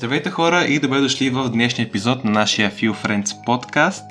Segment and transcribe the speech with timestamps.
[0.00, 4.10] Здравейте хора и добре дошли в днешния епизод на нашия Feel Friends подкаст.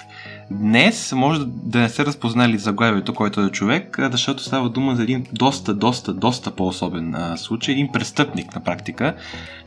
[0.52, 5.26] Днес може да не се разпознали заглавието, който е човек, защото става дума за един
[5.34, 9.16] доста, доста, доста по-особен а, случай, един престъпник на практика,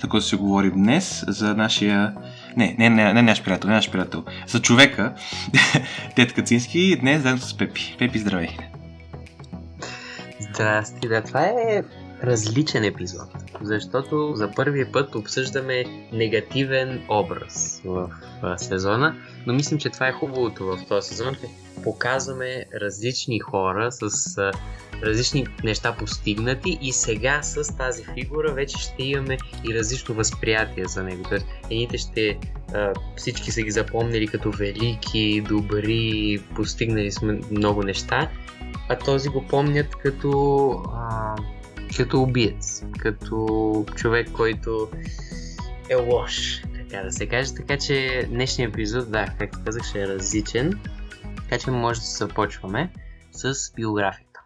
[0.01, 2.15] за който си говорим днес, за нашия...
[2.57, 5.13] Не, не, не, не наш приятел, не наш приятел, за човека,
[6.17, 7.97] Тет Кацински, днес заедно с Пепи.
[7.99, 8.49] Пепи, здравей!
[10.41, 11.83] Здрасти, да, това е
[12.25, 13.29] различен епизод,
[13.63, 18.11] защото за първи път обсъждаме негативен образ в,
[18.57, 21.47] сезона, но мислим, че това е хубавото в този сезон, че
[21.83, 24.37] показваме различни хора с
[25.03, 31.03] различни неща постигнати и сега с тази фигура вече ще имаме и различно възприятие за
[31.03, 31.23] него.
[31.29, 32.39] Тоест, едните ще
[33.17, 38.31] всички са ги запомнили като велики, добри, постигнали сме много неща,
[38.89, 41.37] а този го помнят като а,
[41.97, 43.47] като убиец, като
[43.97, 44.89] човек, който
[45.89, 47.55] е лош, така да се каже.
[47.55, 50.81] Така че днешния епизод, да, както казах, ще е различен.
[51.37, 52.93] Така че може да започваме
[53.33, 54.41] с биографията.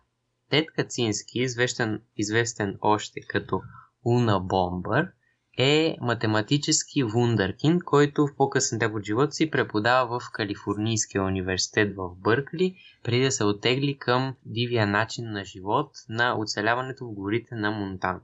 [0.51, 3.61] Тед Кацински, известен, известен още като
[4.05, 5.09] Уна Бомбър,
[5.57, 12.77] е математически вундъркин, който в по-късен от живота си преподава в Калифорнийския университет в Бъркли,
[13.03, 18.21] преди да се отегли към дивия начин на живот на оцеляването в горите на Монтана.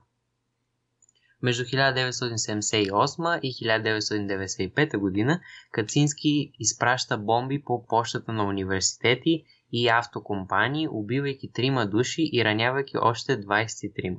[1.41, 5.39] Между 1978 и 1995 година
[5.71, 13.41] Кацински изпраща бомби по почтата на университети и автокомпании, убивайки трима души и ранявайки още
[13.41, 14.17] 23.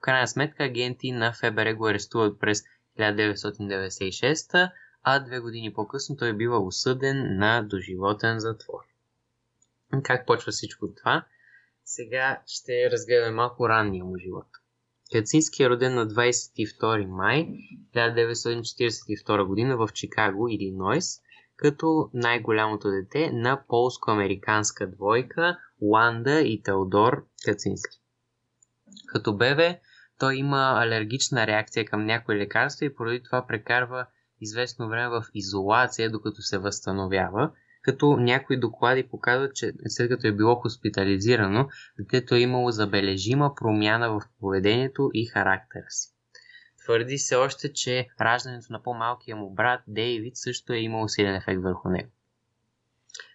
[0.00, 2.62] В крайна сметка агенти на ФБР го арестуват през
[2.98, 4.70] 1996,
[5.02, 8.80] а две години по-късно той бива осъден на доживотен затвор.
[10.02, 11.24] Как почва всичко това?
[11.84, 14.46] Сега ще разгледаме малко ранния му живот.
[15.12, 17.48] Кацински е роден на 22 май
[17.94, 21.20] 1942 година в Чикаго, Илинойс,
[21.56, 28.00] като най-голямото дете на полско-американска двойка Уанда и Теодор Кацински.
[29.06, 29.80] Като бебе
[30.20, 34.06] той има алергична реакция към някои лекарства и поради това прекарва
[34.40, 37.50] известно време в изолация, докато се възстановява,
[37.82, 44.10] като някои доклади показват, че след като е било хоспитализирано, детето е имало забележима промяна
[44.10, 46.14] в поведението и характера си.
[46.84, 51.62] Твърди се още, че раждането на по-малкия му брат Дейвид също е имало силен ефект
[51.62, 52.10] върху него.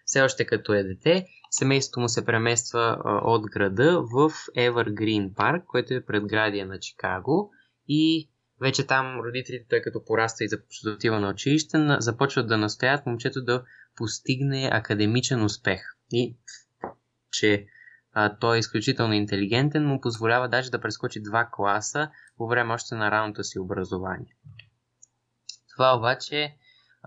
[0.04, 1.26] Все още като е дете,
[1.58, 7.50] семейството му се премества от града в Evergreen парк, който е предградие на Чикаго
[7.88, 8.30] и
[8.60, 13.06] вече там родителите, тъй като пораста и започва да отива на училище, започват да настоят
[13.06, 13.64] момчето да
[13.96, 15.80] постигне академичен успех.
[16.12, 16.36] И
[17.30, 17.66] че
[18.12, 22.94] а, той е изключително интелигентен, му позволява даже да прескочи два класа по време още
[22.94, 24.36] на ранното си образование.
[25.76, 26.56] Това обаче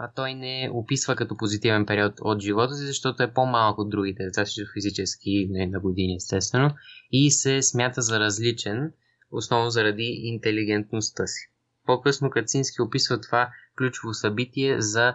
[0.02, 4.24] а той не описва като позитивен период от живота си, защото е по-малък от другите
[4.24, 4.44] деца,
[4.74, 6.72] физически не на години, естествено,
[7.12, 8.92] и се смята за различен,
[9.32, 11.52] основно заради интелигентността си.
[11.86, 15.14] По-късно Кацински описва това ключово събитие за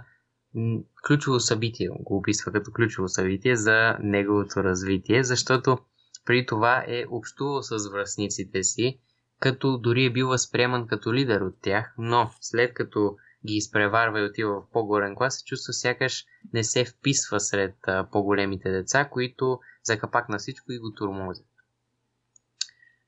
[1.06, 5.78] ключово събитие, го описва като ключово събитие за неговото развитие, защото
[6.24, 8.98] при това е общувал с връзниците си,
[9.40, 14.24] като дори е бил възприеман като лидер от тях, но след като ги изпреварва и
[14.24, 19.58] отива в по-горен клас, се чувства сякаш не се вписва сред а, по-големите деца, които
[19.82, 21.46] за капак на всичко и го турмозят.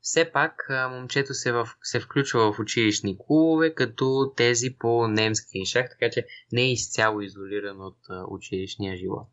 [0.01, 5.67] Все пак а, момчето се, в, се включва в училищни клубове, като тези по немски
[5.67, 9.29] шах, така че не е изцяло изолиран от а, училищния живот.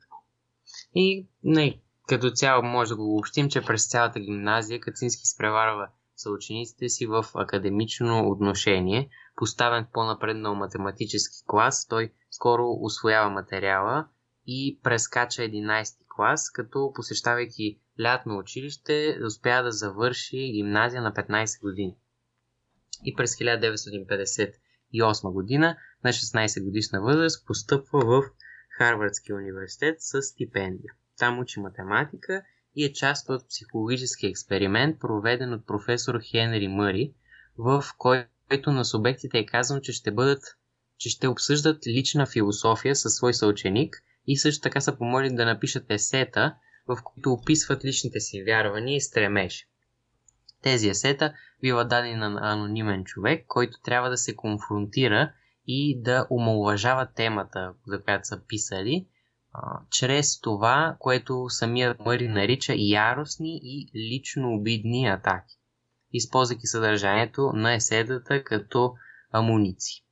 [0.96, 6.90] И не, като цяло може да го общим, че през цялата гимназия Кацински изпреварва съучениците
[6.90, 9.10] си в академично отношение.
[9.36, 14.08] Поставен по-напреднал математически клас, той скоро освоява материала
[14.48, 21.96] и прескача 11 клас, като посещавайки лятно училище, успя да завърши гимназия на 15 години.
[23.06, 28.24] И през 1958 година, на 16 годишна възраст, постъпва в
[28.70, 30.94] Харвардския университет с стипендия.
[31.18, 32.44] Там учи математика
[32.76, 37.14] и е част от психологически експеримент, проведен от професор Хенри Мъри,
[37.58, 38.33] в който
[38.66, 40.44] на субектите е казано, че ще бъдат
[41.04, 45.86] че ще обсъждат лична философия със свой съученик и също така са помолили да напишат
[45.90, 46.56] есета,
[46.88, 49.68] в които описват личните си вярвания и стремеж.
[50.62, 55.34] Тези есета биват дадени на анонимен човек, който трябва да се конфронтира
[55.68, 59.08] и да омалуважава темата, за която са писали,
[59.90, 65.56] чрез това, което самият Мъри нарича яростни и лично обидни атаки,
[66.14, 68.94] използвайки съдържанието на еседата като
[69.32, 70.04] амуниции.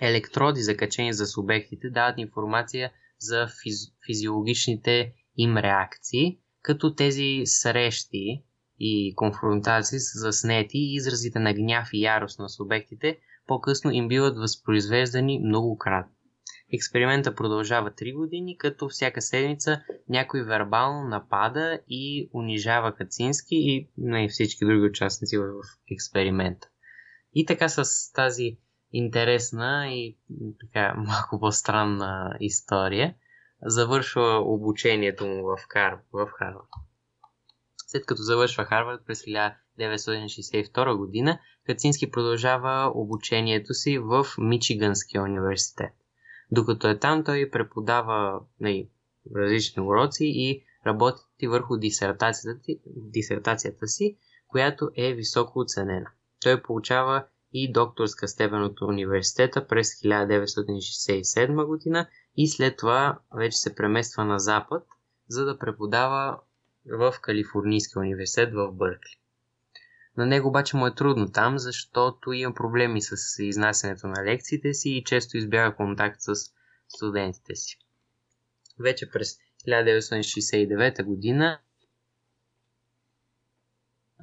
[0.00, 3.76] електроди, закачени за субектите, дават информация за физ...
[4.06, 8.44] физиологичните им реакции, като тези срещи
[8.78, 14.36] и конфронтации са заснети и изразите на гняв и ярост на субектите по-късно им биват
[14.36, 16.13] възпроизвеждани многократно.
[16.72, 24.28] Експеримента продължава 3 години, като всяка седмица някой вербално напада и унижава Кацински и на
[24.28, 25.44] всички други участници в
[25.92, 26.68] експеримента.
[27.34, 28.58] И така с тази
[28.92, 30.18] интересна и
[30.60, 33.14] така малко по-странна история
[33.62, 35.98] завършва обучението му в, Кар...
[36.12, 36.68] в Харвард.
[37.76, 45.92] След като завършва Харвард през 1962 година, Кацински продължава обучението си в Мичиганския университет.
[46.50, 48.88] Докато е там, той преподава нали,
[49.36, 54.16] различни уроци и работи върху дисертацията, дисертацията си,
[54.48, 56.10] която е високо оценена.
[56.42, 62.06] Той получава и докторска степен от университета през 1967 година
[62.36, 64.82] и след това вече се премества на запад,
[65.28, 66.40] за да преподава
[66.98, 69.18] в Калифорнийския университет в Бъркли.
[70.16, 74.90] На него обаче му е трудно там, защото има проблеми с изнасянето на лекциите си
[74.90, 76.34] и често избяга контакт с
[76.88, 77.78] студентите си.
[78.80, 79.36] Вече през
[79.68, 81.58] 1969 година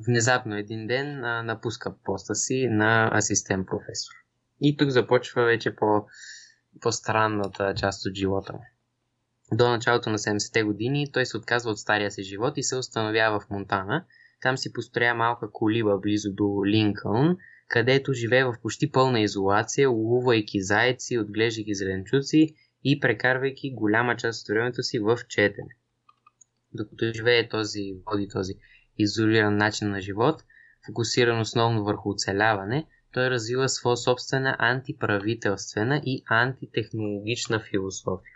[0.07, 4.13] внезапно един ден напуска поста си на асистент професор.
[4.61, 6.05] И тук започва вече по,
[6.81, 8.65] по-странната част от живота му.
[9.53, 13.39] До началото на 70-те години той се отказва от стария си живот и се установява
[13.39, 14.05] в Монтана.
[14.41, 20.61] Там си построя малка колиба близо до Линкълн, където живее в почти пълна изолация, ловувайки
[20.61, 25.75] зайци, отглеждайки зеленчуци и прекарвайки голяма част от времето си в четене.
[26.73, 28.53] Докато живее този, води този
[28.97, 30.43] изолиран начин на живот,
[30.85, 38.33] фокусиран основно върху оцеляване, той развива своя собствена антиправителствена и антитехнологична философия.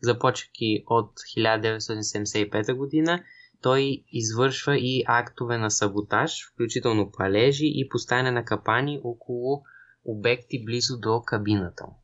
[0.00, 3.24] Започвайки от 1975 година,
[3.62, 9.62] той извършва и актове на саботаж, включително палежи и поставяне на капани около
[10.04, 12.02] обекти близо до кабината му.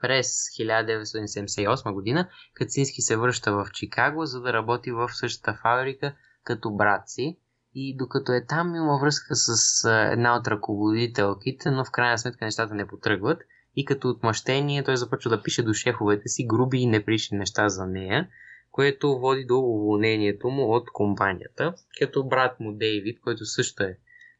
[0.00, 0.26] През
[0.58, 6.14] 1978 година Кацински се връща в Чикаго, за да работи в същата фабрика
[6.44, 7.38] като брат си.
[7.74, 12.74] И докато е там, има връзка с една от ръководителките, но в крайна сметка нещата
[12.74, 13.42] не потръгват.
[13.76, 17.86] И като отмъщение той започва да пише до шефовете си груби и неприлични неща за
[17.86, 18.28] нея,
[18.76, 23.98] което води до уволнението му от компанията, като брат му Дейвид, който също е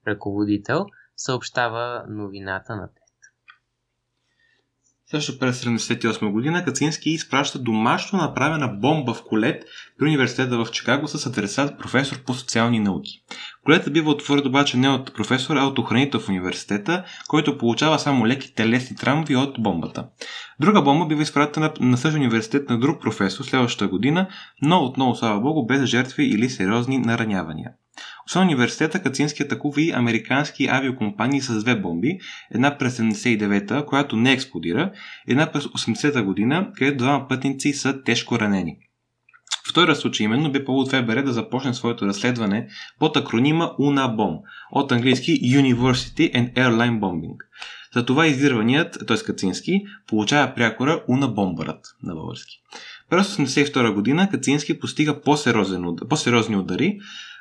[0.08, 0.86] ръководител,
[1.16, 3.00] съобщава новината на те.
[5.06, 9.64] Също през 1978 година Кацински изпраща домашно направена бомба в колет
[9.98, 13.22] при университета в Чикаго с адресат професор по социални науки.
[13.66, 18.26] Колета бива отворен обаче не от професор, а от охранител в университета, който получава само
[18.26, 20.06] леки телесни травми от бомбата.
[20.60, 24.28] Друга бомба бива изпратена на същия университет на друг професор следващата година,
[24.62, 27.70] но отново, слава богу, без жертви или сериозни наранявания.
[28.26, 32.18] Освен университета, Кацински атакува и американски авиокомпании с две бомби,
[32.54, 34.92] една през 79-та, която не експлодира,
[35.28, 38.76] една през 80-та година, където двама пътници са тежко ранени.
[39.68, 42.68] Втория случай именно бе повод ФБР да започне своето разследване
[42.98, 44.38] под акронима UNABOM,
[44.70, 47.36] от английски University and Airline Bombing.
[47.96, 49.16] За това издирваният, т.е.
[49.16, 52.60] Кацински, получава прякора Уна Бомбарът на български.
[53.10, 55.20] През 1982 година Кацински постига
[56.08, 56.98] по-сериозни удари,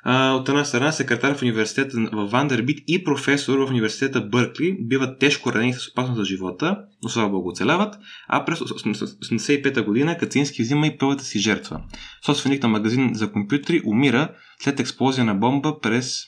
[0.07, 5.53] от една страна, секретар в университета в Вандербит и професор в университета Бъркли биват тежко
[5.53, 7.95] ранени с опасност за живота, но слава богу оцеляват,
[8.27, 11.81] а през 1985 година Кацински взима и първата си жертва.
[12.25, 16.21] Собственик на магазин за компютри умира след експлозия на бомба през,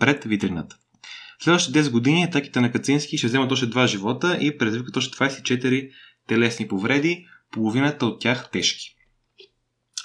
[0.00, 0.76] пред витрината.
[1.42, 5.90] Следващите 10 години атаките на Кацински ще вземат още два живота и предизвикат още 24
[6.28, 8.94] телесни повреди, половината от тях тежки.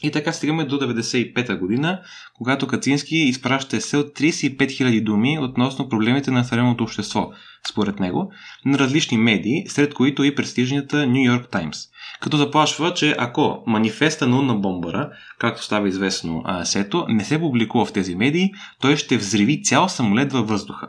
[0.06, 2.02] И така стигаме до 95-та година,
[2.34, 7.32] когато Кацински изпраща есе от 35 000 думи относно проблемите на съвременното общество,
[7.70, 8.32] според него,
[8.66, 11.90] на различни медии, сред които и престижната New York Times.
[12.22, 15.10] Като заплашва, че ако манифеста на Унна Бомбара,
[15.40, 20.34] както става известно сето, не се публикува в тези медии, той ще взриви цял самолет
[20.34, 20.88] във въздуха.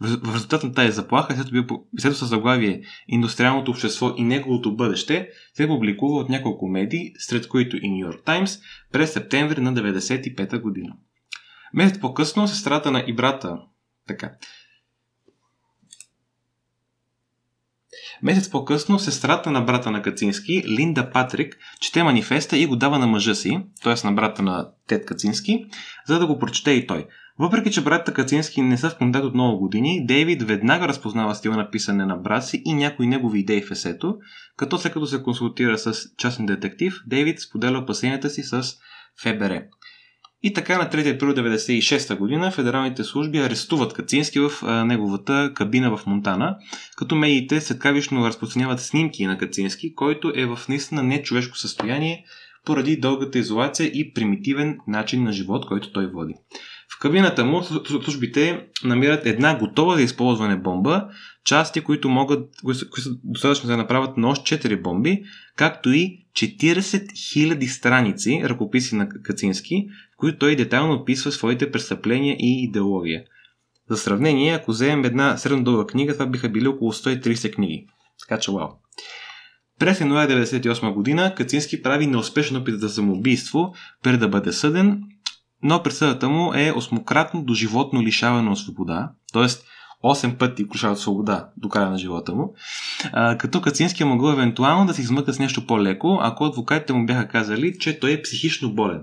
[0.00, 1.36] В резултат на тази заплаха,
[1.98, 7.76] след с заглавие Индустриалното общество и неговото бъдеще се публикува от няколко медии, сред които
[7.76, 8.58] и Нью Йорк Таймс,
[8.92, 10.96] през септември на 1995 година.
[11.74, 13.58] Месец по-късно сестрата на и брата
[14.06, 14.32] така.
[18.22, 23.06] Месец по-късно сестрата на брата на Кацински, Линда Патрик, чете манифеста и го дава на
[23.06, 24.06] мъжа си, т.е.
[24.06, 25.66] на брата на Тед Кацински,
[26.06, 27.06] за да го прочете и той.
[27.38, 31.56] Въпреки, че братята Кацински не са в контакт от много години, Дейвид веднага разпознава стила
[31.56, 34.16] на писане на брат си и някои негови идеи в есето,
[34.56, 38.62] като след като се консултира с частен детектив, Дейвид споделя опасенията си с
[39.22, 39.62] ФБР.
[40.42, 45.96] И така на 3 април 1996 година федералните служби арестуват Кацински в а, неговата кабина
[45.96, 46.56] в Монтана,
[46.96, 52.24] като медиите светкавично разпространяват снимки на Кацински, който е в наистина нечовешко състояние
[52.68, 56.34] поради дългата изолация и примитивен начин на живот, който той води.
[56.96, 61.08] В кабината му службите намират една готова за използване бомба,
[61.44, 65.22] части, които могат, които са достатъчно да направят на още 4 бомби,
[65.56, 72.36] както и 40 000 страници ръкописи на Кацински, в които той детайлно описва своите престъпления
[72.38, 73.22] и идеология.
[73.90, 77.86] За сравнение, ако вземем една средно дълга книга, това биха били около 130 книги.
[78.20, 78.68] Така че, вау.
[79.78, 85.02] През януари 1998 година Кацински прави неуспешен опит за самоубийство, преди да бъде съден
[85.62, 89.46] но присъдата му е осмократно до животно лишаване от свобода, т.е.
[90.04, 92.54] 8 пъти от свобода до края на живота му,
[93.12, 97.06] а, като Кацински е могъл евентуално да се измъка с нещо по-леко, ако адвокатите му
[97.06, 99.02] бяха казали, че той е психично болен.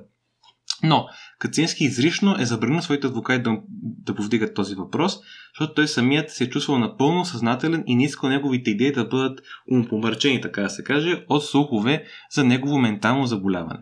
[0.83, 1.05] Но
[1.39, 5.17] Кацински изрично е забранил своите адвокати да, да повдигат този въпрос,
[5.53, 9.39] защото той самият се е чувствал напълно съзнателен и не искал неговите идеи да бъдат
[9.71, 13.79] умпомърчени, така да се каже, от слухове за негово ментално заболяване.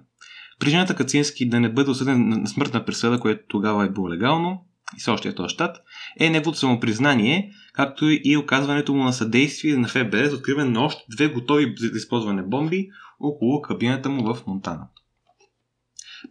[0.59, 4.65] Причината Кацински да не бъде осъден на смъртна присъда, което тогава е било легално,
[4.97, 5.77] и все още е този щат,
[6.19, 11.03] е неговото самопризнание, както и оказването му на съдействие на ФБР за откриване на още
[11.09, 14.87] две готови за използване бомби около кабината му в Монтана.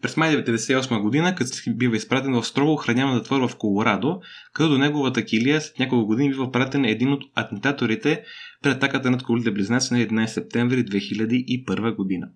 [0.01, 4.21] През май 1998 година Кацински бива изпратен в строго охраняван затвор в Колорадо,
[4.53, 8.23] като до неговата килия след няколко години бива пратен един от атентаторите
[8.63, 12.29] при атаката над колите близнаци на 11 септември 2001 година.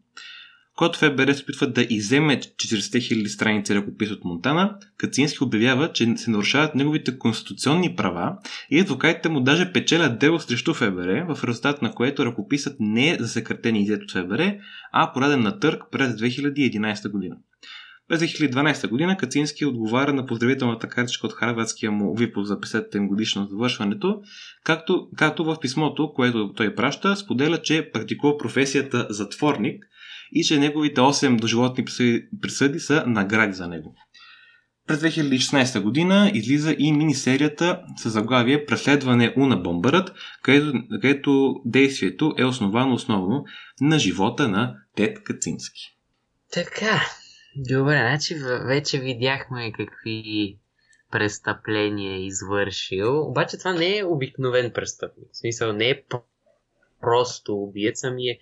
[0.76, 6.16] Когато ФБР се опитва да иземе 40 000 страници ръкопис от Монтана, Кацински обявява, че
[6.16, 8.37] се нарушават неговите конституционни права
[8.71, 13.16] и адвокатите му даже печелят дело срещу ФБР, в резултат на което ръкописът не е
[13.21, 14.52] засекретен и изет от ФБР,
[14.92, 17.37] а пореден на търг през 2011 година.
[18.09, 23.47] През 2012 година Кацински отговаря на поздравителната картичка от Харвардския му випуск за 50 годишно
[23.47, 24.21] завършването,
[24.64, 29.85] както, както в писмото, което той праща, споделя, че практикува професията затворник–
[30.33, 31.85] и че неговите 8 доживотни
[32.42, 33.95] присъди, са награди за него.
[34.87, 42.45] През 2016 година излиза и минисерията с заглавие Преследване Уна Бомбърът, където, където действието е
[42.45, 43.45] основано основно
[43.80, 45.97] на живота на Тед Кацински.
[46.52, 47.02] Така,
[47.56, 48.35] добре, значи
[48.66, 50.56] вече видяхме какви
[51.11, 55.28] престъпления е извършил, обаче това не е обикновен престъпник.
[55.33, 56.02] В смисъл не е
[57.00, 58.38] просто убиец, ами е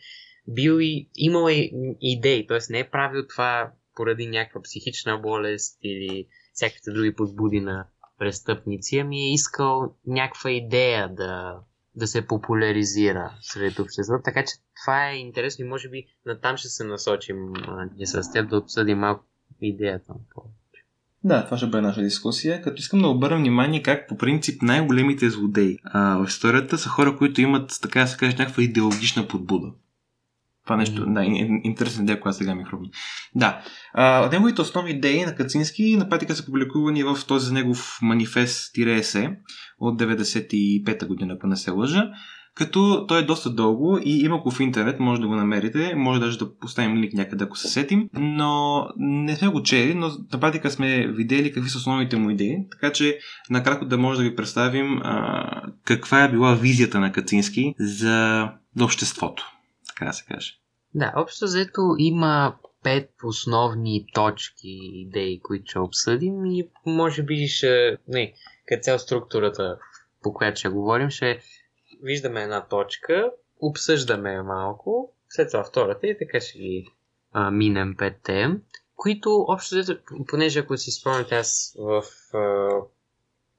[0.49, 1.71] бил и имал е
[2.01, 2.59] идеи, т.е.
[2.71, 7.87] не е правил това поради някаква психична болест или всякакви други подбуди на
[8.19, 11.59] престъпници, ами е искал някаква идея да,
[11.95, 14.23] да се популяризира сред обществото.
[14.25, 17.37] Така че това е интересно и може би натам ще се насочим
[17.97, 19.25] ние с теб да обсъдим малко
[19.61, 20.15] идеята.
[21.25, 25.31] Да, това ще бъде наша дискусия, като искам да обърна внимание как по принцип най-големите
[25.31, 29.73] злодеи а, в историята са хора, които имат, така да се каже, някаква идеологична подбуда.
[30.65, 31.25] Това нещо, да,
[31.65, 32.89] интересна идея, която сега ми хрумна.
[33.35, 33.63] Да.
[33.95, 39.37] А, неговите основни идеи на Кацински на практика са публикувани в този негов манифест-есе
[39.79, 42.11] от 95-та година, ако не се лъжа.
[42.55, 46.21] Като той е доста дълго и има го в интернет, може да го намерите, може
[46.21, 50.41] даже да поставим линк някъде, ако се сетим, но не сме го чели, но на
[50.41, 53.19] практика сме видели какви са основните му идеи, така че
[53.51, 58.85] накратко да може да ви представим а, каква е била визията на Кацински за, за
[58.85, 59.54] обществото
[59.95, 60.59] така да се каже.
[60.95, 67.99] Да, общо взето има пет основни точки, идеи, които ще обсъдим и може би ще,
[68.09, 68.35] не,
[68.67, 69.79] като цял структурата,
[70.23, 71.41] по която ще говорим, ще
[72.03, 76.89] виждаме една точка, обсъждаме малко, след това втората и така ще ги
[77.33, 78.51] а, минем петте,
[78.97, 82.03] които общо взето, понеже ако си спомняте аз в
[82.35, 82.69] а,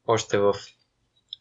[0.07, 0.53] още в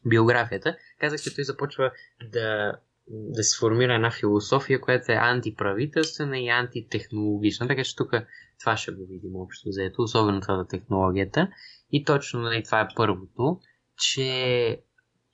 [0.07, 1.91] биографията, казах, че той започва
[2.31, 2.73] да
[3.09, 7.69] да се формира една философия, която е антиправителствена и антитехнологична.
[7.69, 8.13] Така че тук
[8.61, 11.49] това ще го видим общо заето, особено това за технологията.
[11.93, 13.61] И точно нали, това е първото,
[13.99, 14.81] че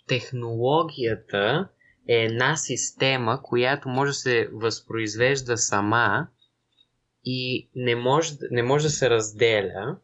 [0.07, 1.69] технологията
[2.09, 6.29] е една система, която може да се възпроизвежда сама
[7.25, 9.99] и не може, не може да се разделя.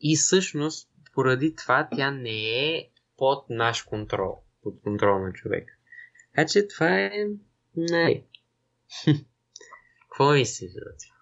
[0.00, 5.72] И всъщност, поради това, тя не е под наш контрол, под контрол на човека.
[6.36, 7.10] Така че това е...
[7.76, 8.22] Не.
[10.00, 11.12] Какво мислиш за това?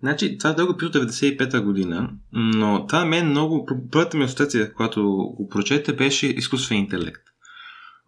[0.00, 3.68] Значи, това дълго пише 95-та година, но това мен много...
[3.92, 5.02] Първата ми асоциация, когато
[5.36, 7.22] го прочете, беше изкуствен интелект.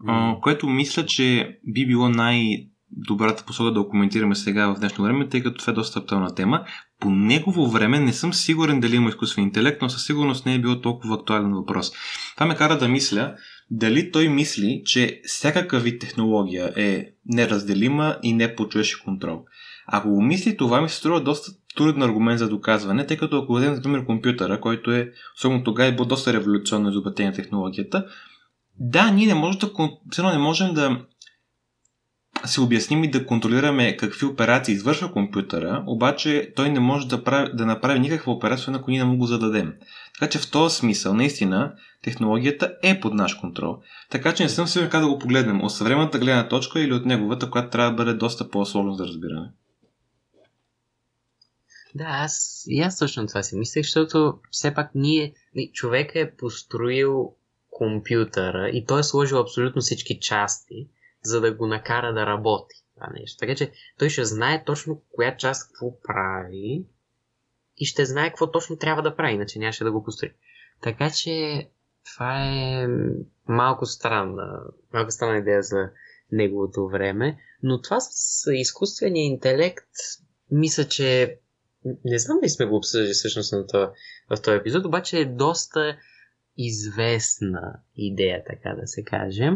[0.05, 0.40] Mm.
[0.40, 5.28] което мисля, че би било най- добрата посока да го коментираме сега в днешно време,
[5.28, 6.64] тъй като това е доста актуална тема.
[7.00, 10.61] По негово време не съм сигурен дали има изкуствен интелект, но със сигурност не е
[10.61, 11.93] било толкова актуален въпрос.
[12.35, 13.35] Това ме кара да мисля
[13.71, 19.45] дали той мисли, че всякакъв вид технология е неразделима и не по човешки контрол.
[19.87, 23.55] Ако го мисли, това ми се струва доста труден аргумент за доказване, тъй като ако
[23.55, 28.07] вземем, например, компютъра, който е, особено тогава, е бил доста революционно изобретение на технологията,
[28.79, 29.61] да, ние не можем
[30.17, 31.01] да, не можем да
[32.45, 37.50] се обясним и да контролираме какви операции извършва компютъра, обаче той не може да, прави,
[37.55, 39.75] да направи никаква операция, ако ние не му го зададем.
[40.14, 43.78] Така че в този смисъл, наистина, технологията е под наш контрол.
[44.11, 45.64] Така че не съм сигурен как да го погледнем.
[45.64, 49.49] От съвременната гледна точка или от неговата, която трябва да бъде доста по-сложно за разбиране.
[51.95, 55.35] Да, аз и аз точно това си мислех, защото все пак ние,
[55.73, 57.33] човек е построил
[57.71, 60.88] компютъра и той е сложил абсолютно всички части,
[61.26, 63.38] за да го накара да работи това нещо.
[63.38, 66.85] Така че той ще знае точно коя част какво прави
[67.76, 70.33] и ще знае какво точно трябва да прави, иначе нямаше да го построи.
[70.83, 71.66] Така че
[72.04, 72.88] това е
[73.49, 74.61] малко странна,
[74.92, 75.90] малко странна идея за
[76.33, 79.88] неговото време, но това с изкуствения интелект,
[80.50, 81.38] мисля, че
[82.04, 83.92] не знам дали сме го обсъждали всъщност на това,
[84.30, 85.97] в този епизод, обаче е доста
[86.56, 89.50] известна идея, така да се каже,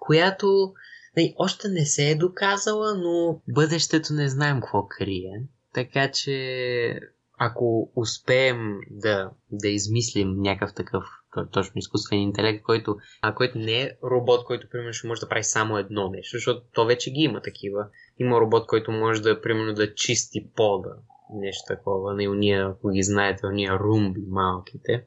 [0.00, 0.72] която
[1.16, 5.42] не, още не се е доказала, но бъдещето не знаем какво крие.
[5.74, 7.00] Така че
[7.38, 11.04] ако успеем да, да измислим някакъв такъв
[11.52, 15.44] точно изкуствен интелект, който, а, който не е робот, който примерно ще може да прави
[15.44, 17.86] само едно нещо, защото то вече ги има такива.
[18.18, 20.96] Има робот, който може да, примерно, да чисти пода,
[21.34, 25.04] нещо такова, на уния, ако ги знаете, уния румби малките.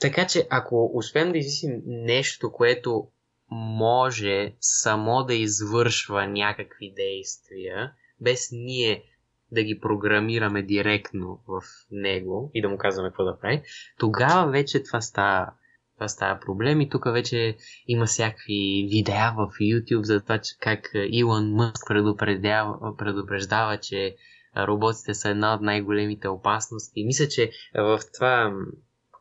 [0.00, 3.08] Така че, ако успеем да измислим нещо, което
[3.50, 9.04] може само да извършва някакви действия, без ние
[9.52, 13.62] да ги програмираме директно в него и да му казваме какво да прави,
[13.98, 15.52] тогава вече това става,
[15.94, 17.56] това става проблем и тук вече
[17.86, 24.16] има всякакви видеа в YouTube за това, че как Илон Мъск предупреждава, предупреждава, че
[24.56, 27.04] роботите са една от най-големите опасности.
[27.04, 28.52] Мисля, че в това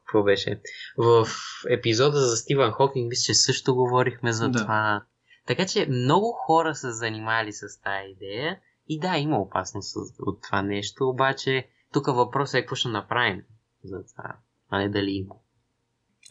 [0.07, 0.61] какво беше?
[0.97, 1.27] В
[1.69, 4.59] епизода за Стивън Хокинг, мисля, че също говорихме за да.
[4.59, 5.03] това.
[5.47, 10.61] Така че много хора са занимали с тази идея и да, има опасност от това
[10.61, 13.41] нещо, обаче тук въпросът е какво ще направим
[13.83, 14.35] за това,
[14.69, 15.35] а не дали има.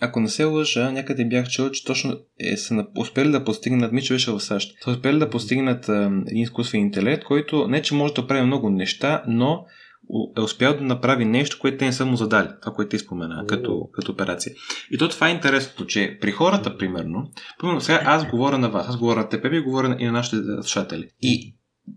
[0.00, 4.14] Ако не се лъжа, някъде бях чул, че точно е, са успели да постигнат, мисля
[4.14, 5.92] беше в САЩ, са успели да постигнат е,
[6.26, 9.66] един изкуствен интелект, който не че може да прави много неща, но
[10.36, 12.48] е успял да направи нещо, което те не са му задали.
[12.60, 14.54] Това, което ти спомена, като, като операция.
[14.90, 18.88] И то това е интересното, че при хората, примерно, примерно сега аз говоря на вас,
[18.88, 21.08] аз говоря на теб и говоря и на нашите слушатели.
[21.22, 21.54] И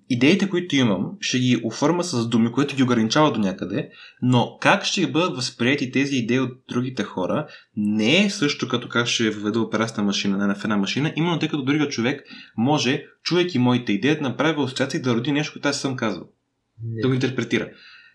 [0.10, 3.90] идеите, които имам, ще ги оформя с думи, които ги ограничава до някъде,
[4.22, 9.08] но как ще бъдат възприяти тези идеи от другите хора, не е също като как
[9.08, 12.22] ще въведа операцията машина на една машина, именно тъй като другия човек
[12.58, 16.28] може, чуйки моите идеи, да направи асоциация и да роди нещо, което аз съм казал.
[16.84, 17.02] Не.
[17.02, 17.70] Да го интерпретира.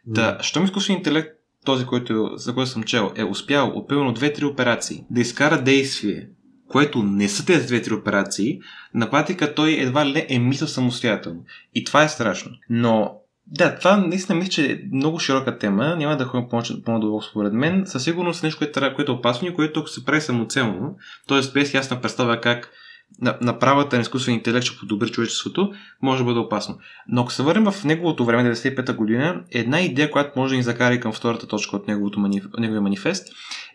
[0.06, 1.30] Да, щом изкуствен интелект,
[1.64, 6.28] този, който, за който съм чел, е успял от примерно 2-3 операции да изкара действие,
[6.68, 8.60] което не са тези две-три операции,
[8.94, 11.44] на практика той едва ли е мисъл самостоятелно.
[11.74, 12.52] И това е страшно.
[12.70, 15.96] Но да, това наистина мисля, че е много широка тема.
[15.96, 16.48] Няма да ходим
[16.84, 17.82] по-надолу според мен.
[17.86, 20.96] Със сигурност нещо, което, което е опасно и което се прави самоцелно.
[21.26, 22.70] Тоест без ясна представа как
[23.20, 25.72] на, на изкуствен интелект ще подобри човечеството,
[26.02, 26.78] може да бъде опасно.
[27.08, 30.62] Но ако се върнем в неговото време, 95-та година, една идея, която може да ни
[30.62, 32.44] закара и към втората точка от неговото маниф...
[32.58, 33.28] неговия манифест,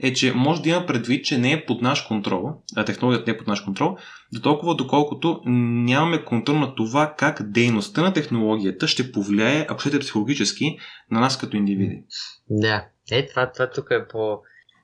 [0.04, 3.36] е, че може да има предвид, че не е под наш контрол, а технологията не
[3.36, 3.98] е под наш контрол,
[4.34, 10.00] до толкова доколкото нямаме контрол на това как дейността на технологията ще повлияе, ако щете
[10.00, 10.78] психологически,
[11.12, 12.04] на нас като индивиди.
[12.50, 14.40] Да, е, това, това тук е по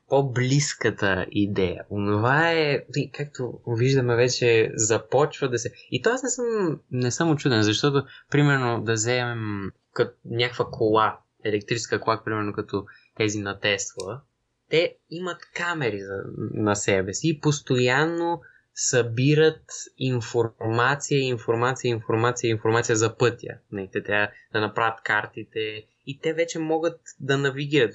[0.09, 1.85] по-близката идея.
[1.89, 5.71] Онова е, както виждаме вече, започва да се...
[5.91, 11.19] И то аз не съм, не съм очуден, защото, примерно, да вземем като някаква кола,
[11.43, 12.85] електрическа кола, примерно като
[13.17, 14.21] тези на Тесла,
[14.69, 18.41] те имат камери за, на себе си и постоянно
[18.75, 19.63] събират
[19.97, 23.57] информация, информация, информация, информация за пътя.
[23.71, 27.93] Не, те трябва да направят картите и те вече могат да навигират.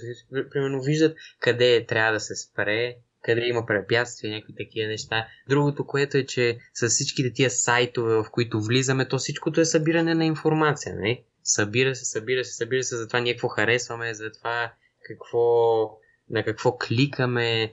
[0.50, 5.26] Примерно виждат къде трябва да се спре, къде има препятствия, някакви такива неща.
[5.48, 10.14] Другото, което е, че с всичките тия сайтове, в които влизаме, то всичкото е събиране
[10.14, 10.94] на информация.
[10.94, 11.24] Не?
[11.44, 15.84] събира се, събира се, събира се за това ние какво харесваме, за това какво,
[16.30, 17.72] на какво кликаме,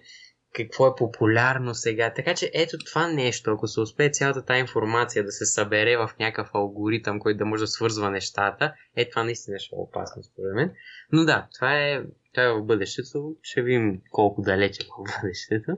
[0.53, 2.13] какво е популярно сега.
[2.13, 6.09] Така че ето това нещо, ако се успее цялата тази информация да се събере в
[6.19, 10.55] някакъв алгоритъм, който да може да свързва нещата, е това наистина ще е опасно според
[10.55, 10.71] мен.
[11.11, 13.35] Но да, това е, това е в бъдещето.
[13.41, 15.71] Ще видим колко далече е в бъдещето.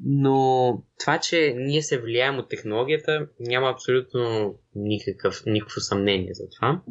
[0.00, 6.82] Но това, че ние се влияем от технологията, няма абсолютно никакъв, никакво съмнение за това.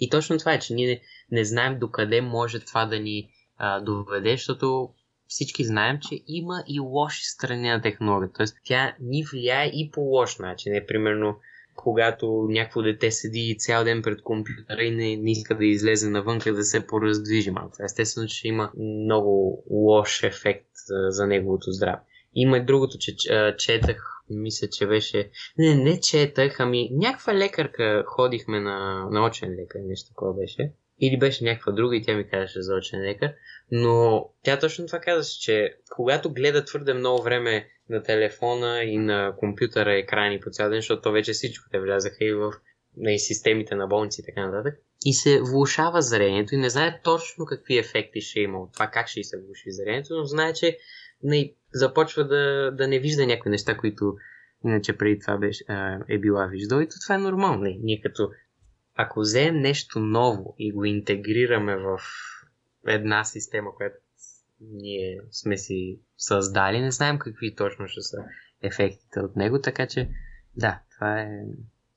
[0.00, 3.80] И точно това е, че ние не, не знаем докъде може това да ни а,
[3.80, 4.90] доведе, защото
[5.28, 8.36] всички знаем, че има и лоши страни на технологията.
[8.36, 10.74] Тоест, тя ни влияе и по лош начин.
[10.74, 11.36] Е, примерно,
[11.76, 16.38] когато някакво дете седи цял ден пред компютъра и не, не иска да излезе навън,
[16.38, 17.76] да се пораздвижи малко.
[17.84, 22.00] Естествено, че има много лош ефект за, за неговото здраве.
[22.34, 23.16] Има и другото, че
[23.58, 25.30] четах, мисля, че беше...
[25.58, 30.72] Не, не четах, ами някаква лекарка ходихме на, на очен лекар, нещо такова беше.
[31.00, 33.32] Или беше някаква друга и тя ми казаше за очен лекар.
[33.70, 39.34] Но тя точно това казаше, че когато гледа твърде много време на телефона и на
[39.38, 42.52] компютъра екрани по цял ден, защото то вече всичко те влязаха и в
[43.08, 44.74] и системите на болници и така нататък.
[45.04, 49.08] И се влушава зрението и не знае точно какви ефекти ще има от това, как
[49.08, 50.78] ще се влуши зрението, но знае, че
[51.22, 54.14] не, започва да, да не вижда някои неща, които
[54.64, 55.64] иначе преди това беше,
[56.08, 56.82] е била виждала.
[56.82, 57.62] И то това е нормално.
[57.62, 58.30] Не, ние като
[58.96, 61.98] ако вземем нещо ново и го интегрираме в
[62.86, 63.96] една система, която
[64.60, 68.16] ние сме си създали, не знаем какви точно ще са
[68.62, 70.08] ефектите от него, така че
[70.56, 71.28] да, това е,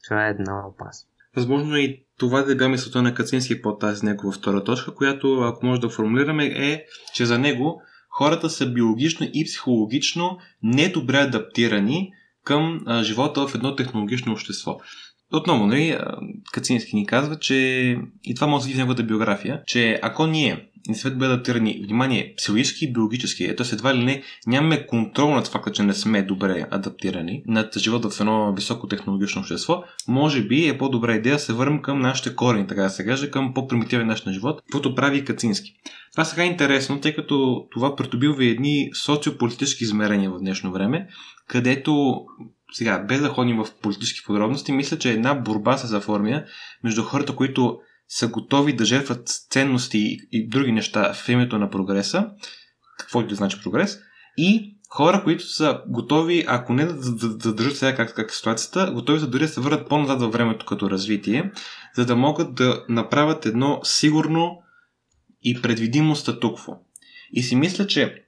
[0.08, 1.10] това е една опасност.
[1.36, 5.42] Възможно е и това да бе мисълта на Кацински по тази негова втора точка, която,
[5.42, 12.14] ако може да формулираме, е, че за него хората са биологично и психологично недобре адаптирани
[12.44, 14.80] към а, живота в едно технологично общество.
[15.34, 15.98] Отново, нали,
[16.52, 17.56] Кацински ни казва, че
[18.24, 22.34] и това може да в неговата биография, че ако ние не сме добре адаптирани, внимание,
[22.38, 26.68] психологически и биологически, ето едва ли не, нямаме контрол над факта, че не сме добре
[26.72, 31.54] адаптирани над живота в едно високо технологично общество, може би е по-добра идея да се
[31.54, 35.26] върнем към нашите корени, така да се каже, към по-примитивен начин на живот, каквото прави
[35.26, 35.74] Кацински.
[36.12, 41.08] Това сега е интересно, тъй като това придобива едни социополитически измерения в днешно време,
[41.48, 42.22] където
[42.72, 46.44] сега, без да ходим в политически подробности, мисля, че една борба се заформя
[46.84, 52.30] между хората, които са готови да жертват ценности и други неща в името на прогреса,
[53.00, 54.00] какво и да значи прогрес,
[54.38, 59.20] и хора, които са готови, ако не да задържат сега как, как е ситуацията, готови
[59.20, 61.52] са дори да се върнат по-назад във времето като развитие,
[61.96, 64.58] за да могат да направят едно сигурно
[65.44, 66.74] и предвидимо статукво.
[67.32, 68.26] И си мисля, че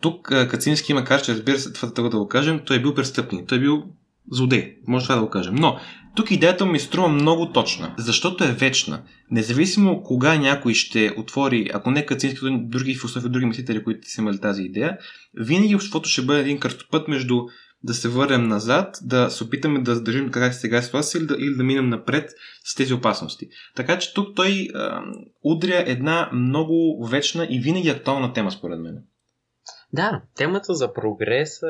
[0.00, 3.48] тук Кацински има каже, че разбира се, това да го кажем, той е бил престъпник,
[3.48, 3.84] той е бил
[4.30, 5.54] злодей, може това да го кажем.
[5.54, 5.78] Но
[6.16, 9.02] тук идеята ми струва много точна, защото е вечна.
[9.30, 14.40] Независимо кога някой ще отвори, ако не Кацински, други философи, други мислители, които са имали
[14.40, 14.98] тази идея,
[15.34, 17.42] винаги обществото ще бъде един кръстопът между
[17.82, 21.54] да се върнем назад, да се опитаме да задържим така сега ситуация или да, или
[21.54, 22.30] да минем напред
[22.64, 23.48] с тези опасности.
[23.76, 25.02] Така че тук той а,
[25.44, 28.94] удря една много вечна и винаги актуална тема, според мен.
[29.92, 31.66] Да, темата за прогреса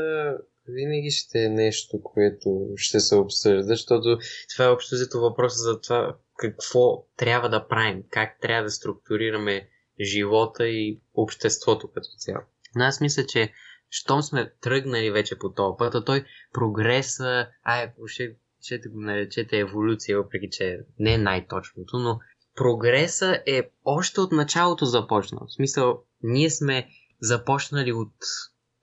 [0.69, 4.19] винаги ще е нещо, което ще се обсъжда, защото
[4.55, 9.69] това е общо взето въпроса за това какво трябва да правим, как трябва да структурираме
[10.01, 12.45] живота и обществото като цяло.
[12.77, 13.53] Но аз мисля, че
[13.91, 19.59] щом сме тръгнали вече по този път, а той прогреса, ай, ще, ще го наречете
[19.59, 22.19] еволюция, въпреки че не е най-точното, но
[22.57, 25.47] прогреса е още от началото започнал.
[25.47, 26.89] В смисъл, ние сме
[27.21, 28.15] започнали от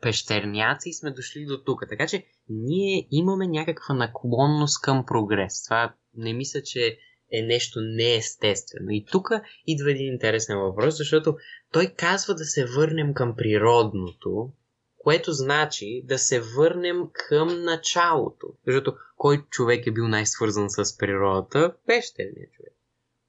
[0.02, 1.84] пещерняци и сме дошли до тук.
[1.89, 5.63] Така че ние имаме някаква наклонност към прогрес.
[5.63, 6.98] Това не мисля, че
[7.32, 8.89] е нещо неестествено.
[8.89, 9.30] И тук
[9.67, 11.36] идва един интересен въпрос, защото
[11.72, 14.52] той казва да се върнем към природното,
[14.98, 18.48] което значи да се върнем към началото.
[18.67, 21.76] Защото кой човек е бил най-свързан с природата?
[21.86, 22.74] Пещерният човек.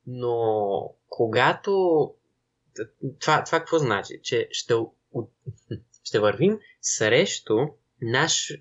[0.07, 2.11] Но когато...
[3.21, 4.21] Това, това какво значи?
[4.23, 4.75] Че ще
[6.05, 7.57] ще вървим срещу
[8.03, 8.53] наш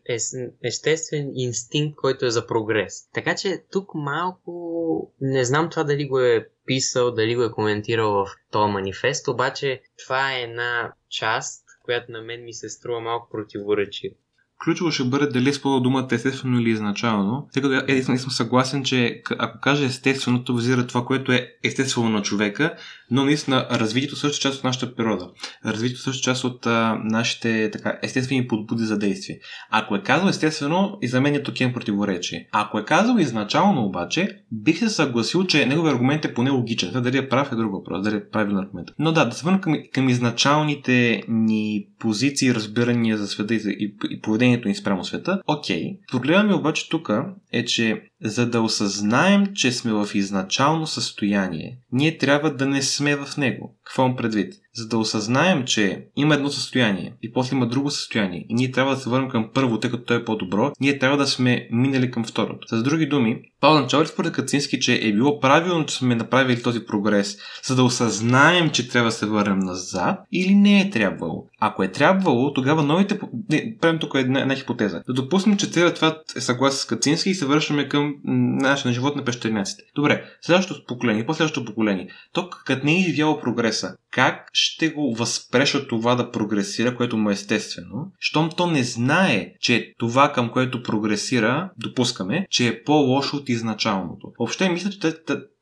[0.63, 3.09] естествен инстинкт, който е за прогрес.
[3.13, 8.11] Така че тук малко не знам това дали го е писал, дали го е коментирал
[8.11, 13.29] в този манифест, обаче това е една част, която на мен ми се струва малко
[13.31, 14.15] противоречива.
[14.63, 18.83] Ключово ще бъде дали е според думата естествено или изначално, тъй като е, съм съгласен,
[18.83, 22.73] че ако каже естественото, визира това, което е естествено на човека,
[23.11, 25.29] но наистина развитието също част от нашата природа.
[25.65, 29.39] Развитието също част от а, нашите така, естествени подбуди за действие.
[29.69, 32.47] Ако е казал естествено, и за мен е тук има противоречие.
[32.51, 36.89] Ако е казал изначално обаче, бих се съгласил, че неговият аргумент е поне логичен.
[36.89, 38.87] Това дали е прав е друг въпрос, дали е правилен аргумент.
[38.99, 43.95] Но да, да се върнем към, към изначалните ни позиции, разбирания за света и, и,
[44.09, 44.21] и
[44.53, 45.41] поведението ни спрямо света.
[45.47, 45.97] Окей.
[46.11, 47.09] Проблема ми обаче тук
[47.51, 53.15] е, че за да осъзнаем, че сме в изначално състояние, ние трябва да не сме
[53.15, 53.75] в него.
[53.83, 54.53] Какво имам предвид?
[54.75, 58.95] За да осъзнаем, че има едно състояние и после има друго състояние и ние трябва
[58.95, 62.11] да се върнем към първо, тъй като то е по-добро, ние трябва да сме минали
[62.11, 62.67] към второто.
[62.67, 66.85] С други думи, Павел начало според Кацински, че е било правилно, че сме направили този
[66.85, 71.45] прогрес, за да осъзнаем, че трябва да се върнем назад или не е трябвало?
[71.59, 73.19] Ако е трябвало, тогава новите...
[73.49, 75.03] Не, правим тук една, една хипотеза.
[75.07, 78.93] Да допуснем, че целият това е съгласен с Кацински и се връщаме към начина на
[78.93, 79.83] живот на пещерняците.
[79.95, 82.07] Добре, следващото поколение, последващото поколение.
[82.33, 87.17] То като не е изживяло прогреса, как ще го възпреш от това да прогресира, което
[87.17, 92.83] му е естествено, щом то не знае, че това към което прогресира, допускаме, че е
[92.83, 94.31] по-лошо от изначалното.
[94.39, 94.99] Въобще мисля, че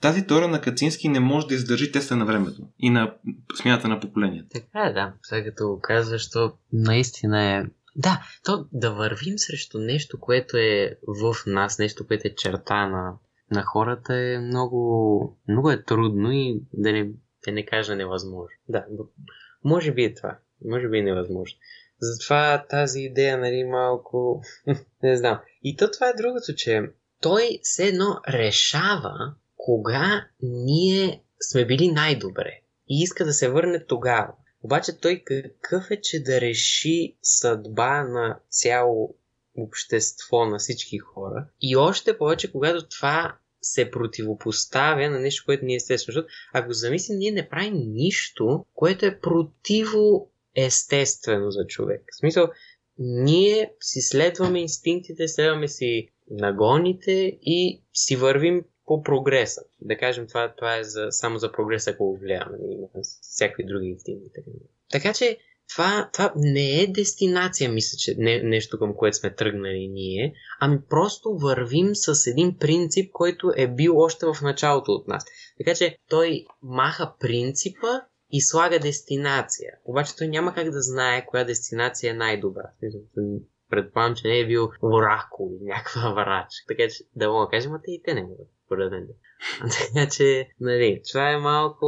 [0.02, 3.14] тази теория на Кацински не може да издържи теста на времето и на
[3.62, 4.48] смяната на поколенията.
[4.54, 5.14] Така е, да.
[5.24, 7.64] Сега като го казваш, то наистина е
[7.96, 13.14] да, то да вървим срещу нещо, което е в нас, нещо, което е черта на,
[13.52, 17.12] на хората е много, много е трудно и да не,
[17.46, 18.58] да не кажа невъзможно.
[18.70, 18.86] Да,
[19.64, 20.38] може би е това.
[20.66, 21.60] Може би е невъзможно.
[22.00, 24.44] Затова тази идея, нали, малко...
[25.04, 25.40] не знам.
[25.64, 26.84] И то това е другото, че
[27.22, 34.34] той все едно решава кога ние сме били най-добре и иска да се върне тогава.
[34.64, 39.16] Обаче той какъв е, че да реши съдба на цяло
[39.58, 41.48] общество, на всички хора.
[41.62, 46.14] И още повече, когато това се противопоставя на нещо, което ние естествено.
[46.14, 50.32] Защото ако замислим, ние не правим нищо, което е противо
[51.50, 52.04] за човек.
[52.12, 52.50] В смисъл,
[53.00, 59.62] ние си следваме инстинктите, следваме си нагоните и си вървим по прогреса.
[59.82, 62.58] Да кажем, това, това е за, само за прогреса, ако го влияваме.
[62.70, 62.88] Има
[63.22, 64.30] всякакви други инстинкти.
[64.92, 65.38] Така че
[65.72, 70.80] това, това не е дестинация, мисля, че не, нещо към което сме тръгнали ние, ами
[70.90, 75.26] просто вървим с един принцип, който е бил още в началото от нас.
[75.58, 79.72] Така че той маха принципа и слага дестинация.
[79.86, 82.72] Обаче той няма как да знае коя дестинация е най-добра.
[83.70, 86.48] Предполагам, че не е бил оракул или някаква врач.
[86.68, 88.92] Така че да мога да кажем, а те и те не могат, според
[89.60, 91.88] така че, нали, това е малко...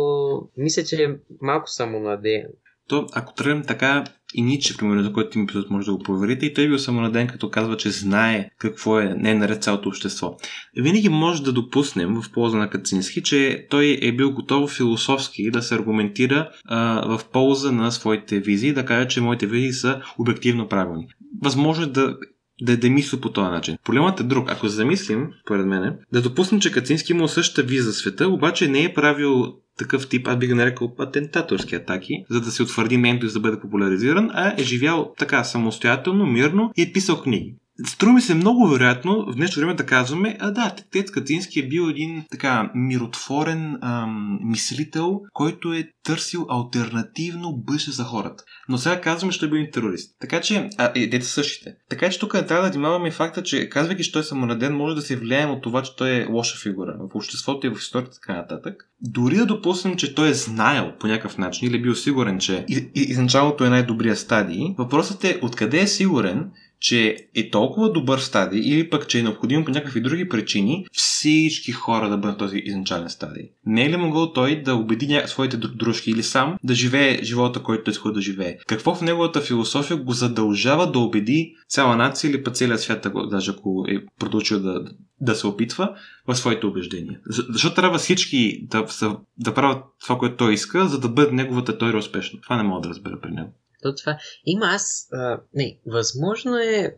[0.57, 2.51] Мисля, че е малко самонадеян.
[2.87, 6.03] То, ако тръгнем така, и Ниче, примерно, за който ти ми епизод може да го
[6.03, 9.63] проверите, и той е бил самонаден, като казва, че знае какво е не е наред
[9.63, 10.37] цялото общество.
[10.77, 15.61] Винаги може да допуснем в полза на Кацински, че той е бил готов философски да
[15.61, 20.67] се аргументира а, в полза на своите визии, да каже, че моите визии са обективно
[20.67, 21.07] правилни.
[21.41, 22.17] Възможно е да
[22.61, 23.77] да, да мисля по този начин.
[23.85, 24.51] Проблемът е друг.
[24.51, 28.83] Ако замислим, според мен, да допуснем, че Кацински има същата виза за света, обаче не
[28.83, 33.25] е правил такъв тип, аз би го нарекал атентаторски атаки, за да се утвърди мнението
[33.25, 37.55] и за да бъде популяризиран, а е живял така самостоятелно, мирно и е писал книги.
[37.85, 41.67] Струва ми се много вероятно в днешно време да казваме, а да, Тец Катински е
[41.67, 48.43] бил един така миротворен ам, мислител, който е търсил альтернативно бъдеще за хората.
[48.69, 50.15] Но сега казваме, че е бил терорист.
[50.21, 51.75] Така че, а, и дете същите.
[51.89, 55.01] Така че тук трябва да внимаваме факта, че казвайки, че той е самонаден, може да
[55.01, 58.35] се влияем от това, че той е лоша фигура в обществото и в историята така
[58.35, 58.89] нататък.
[59.01, 62.65] Дори да допуснем, че той е знаел по някакъв начин или е бил сигурен, че
[62.95, 66.51] изначалото е най-добрия стадий, въпросът е откъде е сигурен,
[66.83, 71.71] че е толкова добър стадий или пък, че е необходимо по някакви други причини всички
[71.71, 73.43] хора да бъдат този изначален стадий.
[73.65, 77.91] Не е ли могъл той да убеди своите дружки или сам да живее живота, който
[78.01, 78.57] той да живее?
[78.67, 83.51] Какво в неговата философия го задължава да убеди цяла нация или пък целият свят, даже
[83.51, 84.85] ако е продължил да,
[85.21, 85.95] да се опитва
[86.27, 87.19] в своите убеждения.
[87.49, 88.85] Защо трябва всички да,
[89.37, 92.39] да правят това, което той иска, за да бъде неговата теория успешна?
[92.41, 93.53] Това не мога да разбера при него.
[93.83, 95.07] То това има аз.
[95.11, 96.95] А, не, възможно е.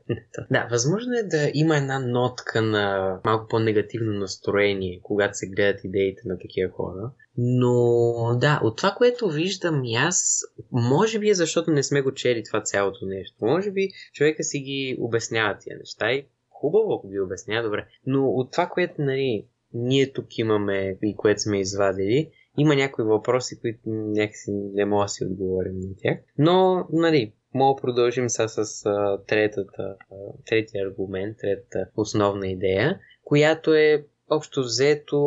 [0.51, 6.21] Да, възможно е да има една нотка на малко по-негативно настроение, когато се гледат идеите
[6.25, 7.11] на такива хора.
[7.37, 12.13] Но да, от това, което виждам и аз, може би е защото не сме го
[12.13, 13.35] чели това цялото нещо.
[13.41, 17.87] Може би човека си ги обяснява тия неща и хубаво, ако ги обяснява, добре.
[18.05, 23.59] Но от това, което нали, ние тук имаме и което сме извадили, има някои въпроси,
[23.61, 26.17] които някакси не мога да си отговорим на тях.
[26.37, 30.15] Но, нали, мога да продължим сега с а, третата, а,
[30.45, 35.19] третия аргумент, третата основна идея, която е общо взето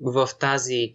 [0.00, 0.92] в тази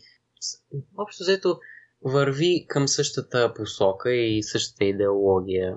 [0.98, 1.60] общо взето
[2.02, 5.76] върви към същата посока и същата идеология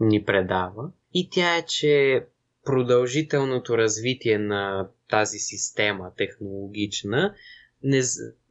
[0.00, 0.90] ни предава.
[1.14, 2.24] И тя е, че
[2.64, 7.34] продължителното развитие на тази система технологична
[7.84, 8.02] не,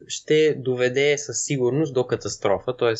[0.07, 2.77] ще доведе със сигурност до катастрофа.
[2.77, 2.93] Т.е.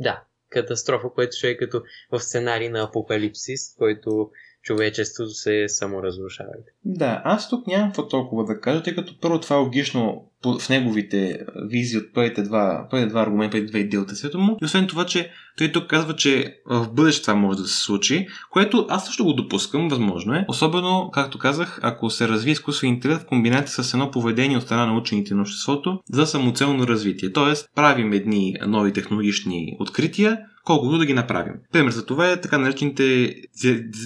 [0.00, 4.30] да, катастрофа, което ще е като в сценарий на апокалипсис, който
[4.62, 6.50] човечеството се саморазрушава.
[6.84, 10.68] Да, аз тук нямам какво толкова да кажа, тъй като първо това е логично в
[10.68, 14.56] неговите визии от първите два, първите два аргумента, първите две идеи от света му.
[14.62, 18.26] И освен това, че той тук казва, че в бъдеще това може да се случи,
[18.50, 20.44] което аз също го допускам, възможно е.
[20.48, 24.86] Особено, както казах, ако се развие изкуствен интелект в комбинация с едно поведение от страна
[24.86, 27.32] на учените на обществото за самоцелно развитие.
[27.32, 30.38] Тоест, правим едни нови технологични открития,
[30.70, 31.54] колкото да ги направим.
[31.72, 33.34] Пример за това е така наречените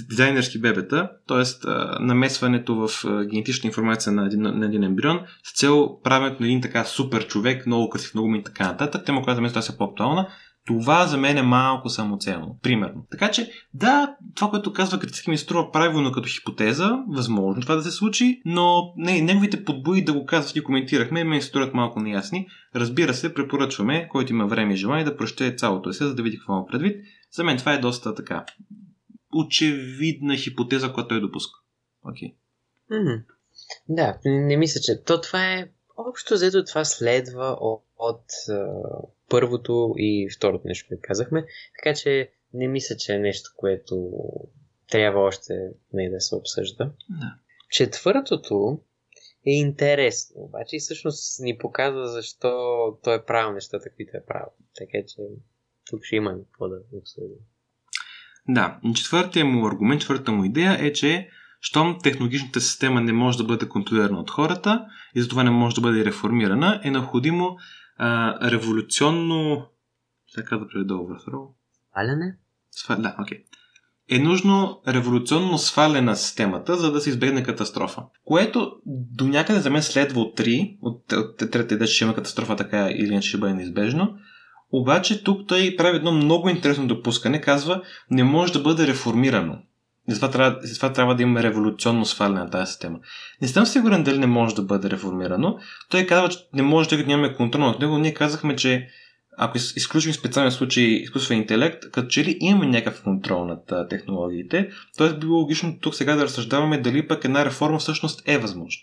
[0.08, 1.68] дизайнерски бебета, т.е.
[2.00, 6.84] намесването в генетична информация на един, на един ембрион с цел правенето на един така
[6.84, 9.04] супер човек, много красив, много ми и така нататък.
[9.04, 10.28] Тема, която за мен е по-актуална.
[10.66, 12.58] Това за мен е малко самоцелно.
[12.62, 13.06] Примерно.
[13.10, 17.82] Така че, да, това, което казва критически ми струва правилно като хипотеза, възможно това да
[17.82, 22.48] се случи, но не, неговите подбои да го казват и коментирахме, ме струват малко неясни.
[22.74, 26.38] Разбира се, препоръчваме, който има време и желание да прочете цялото есе, за да види
[26.38, 27.04] какво има предвид.
[27.32, 28.44] За мен това е доста така
[29.34, 31.60] очевидна хипотеза, която той допуска.
[32.02, 32.28] Окей.
[32.28, 32.34] Okay.
[32.92, 33.22] Mm-hmm.
[33.88, 38.24] Да, не мисля, че то това е общо взето това следва от, от
[39.28, 41.46] първото и второто нещо, което казахме.
[41.78, 44.10] Така че не мисля, че е нещо, което
[44.90, 46.84] трябва още не да се обсъжда.
[47.08, 47.34] Да.
[47.70, 48.80] Четвъртото
[49.46, 52.50] е интересно, обаче и всъщност ни показва защо
[53.04, 54.48] той е правил нещата, които е правил.
[54.76, 55.22] Така че
[55.90, 57.36] тук ще има какво да обсъдим.
[58.48, 61.28] Да, четвъртият му аргумент, четвъртата му идея е, че
[61.60, 65.80] щом технологичната система не може да бъде контролирана от хората и затова не може да
[65.80, 67.56] бъде реформирана, е необходимо
[67.96, 69.66] а, революционно...
[70.28, 71.48] Сега да преведа overthrow.
[71.92, 72.36] Сваляне?
[72.70, 72.96] Сва...
[72.96, 73.38] Да, окей.
[73.38, 73.44] Okay.
[74.10, 78.02] Е нужно революционно сваляне на системата, за да се избегне катастрофа.
[78.24, 82.56] Което до някъде за мен следва от 3, от, от трета идея, ще има катастрофа
[82.56, 84.16] така или иначе ще бъде неизбежно.
[84.72, 87.40] Обаче тук той прави едно много интересно допускане.
[87.40, 89.58] Казва, не може да бъде реформирано.
[90.08, 92.98] Затова трябва, затова трябва да има революционно сваляне на тази система.
[93.42, 95.58] Не съм сигурен дали не може да бъде реформирано.
[95.90, 97.98] Той казва, че не може, като нямаме контрол над него.
[97.98, 98.88] Ние казахме, че
[99.36, 105.08] ако изключим специален случай изкуствен интелект, като че ли имаме някакъв контрол над технологиите, т.е.
[105.08, 108.80] би било логично тук сега да разсъждаваме дали пък една реформа всъщност е възможна.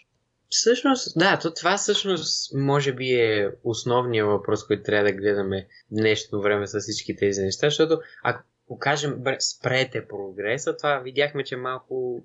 [0.49, 6.41] Всъщност, да, то това всъщност може би е основният въпрос, който трябва да гледаме днешно
[6.41, 12.23] време с всички тези неща, защото ако покажем, спрете прогреса, това видяхме, че малко,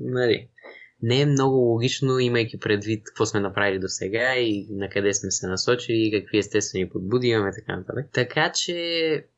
[0.00, 0.48] нали,
[1.02, 5.30] не е много логично, имайки предвид какво сме направили до сега и на къде сме
[5.30, 8.06] се насочили и какви естествени подбуди имаме така нататък.
[8.12, 8.76] Така че,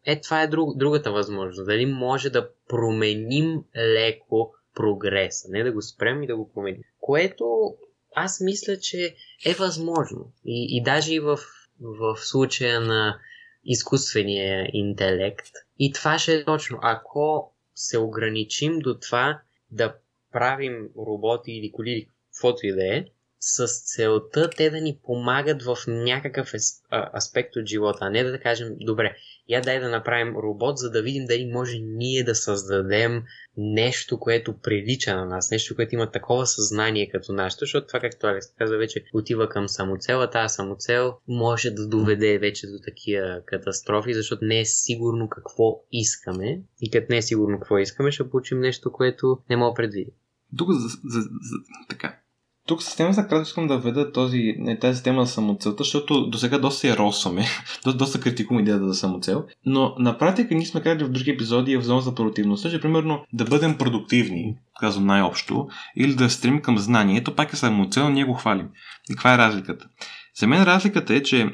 [0.06, 1.66] е, това е друг, другата възможност.
[1.66, 6.82] Дали може да променим леко прогреса, не да го спрем и да го променим.
[7.00, 7.74] Което
[8.14, 9.14] аз мисля, че
[9.46, 10.32] е възможно.
[10.44, 11.38] И, и даже и в,
[11.80, 13.18] в случая на
[13.64, 15.46] изкуствения интелект.
[15.78, 16.78] И това ще е точно.
[16.82, 19.94] Ако се ограничим до това да
[20.32, 23.04] правим роботи или коли каквото и да е,
[23.40, 26.52] с целта те да ни помагат в някакъв
[27.16, 29.16] аспект от живота, а не да кажем, добре,
[29.48, 33.22] я дай да направим робот, за да видим дали може ние да създадем
[33.56, 38.26] нещо, което прилича на нас, нещо, което има такова съзнание като нашето, защото това, както
[38.26, 43.42] Алекс каза, вече отива към самоцел, а тази самоцел може да доведе вече до такива
[43.46, 48.30] катастрофи, защото не е сигурно какво искаме и като не е сигурно какво искаме, ще
[48.30, 50.14] получим нещо, което не мога предвидим.
[50.58, 51.56] Тук за, за, за,
[51.88, 52.19] така,
[52.70, 56.58] тук система за кратко искам да введа този, тази тема за самоцелта, защото до сега
[56.58, 57.44] доста я росваме,
[57.84, 61.76] доста, доста критикувам идеята за самоцел, но на практика ние сме казали в други епизоди
[61.76, 66.78] в зона за продуктивността, че примерно да бъдем продуктивни, казвам най-общо, или да стремим към
[66.78, 68.68] знанието, пак е самоцел, ние го хвалим.
[69.10, 69.86] И каква е разликата?
[70.40, 71.50] За мен разликата е, че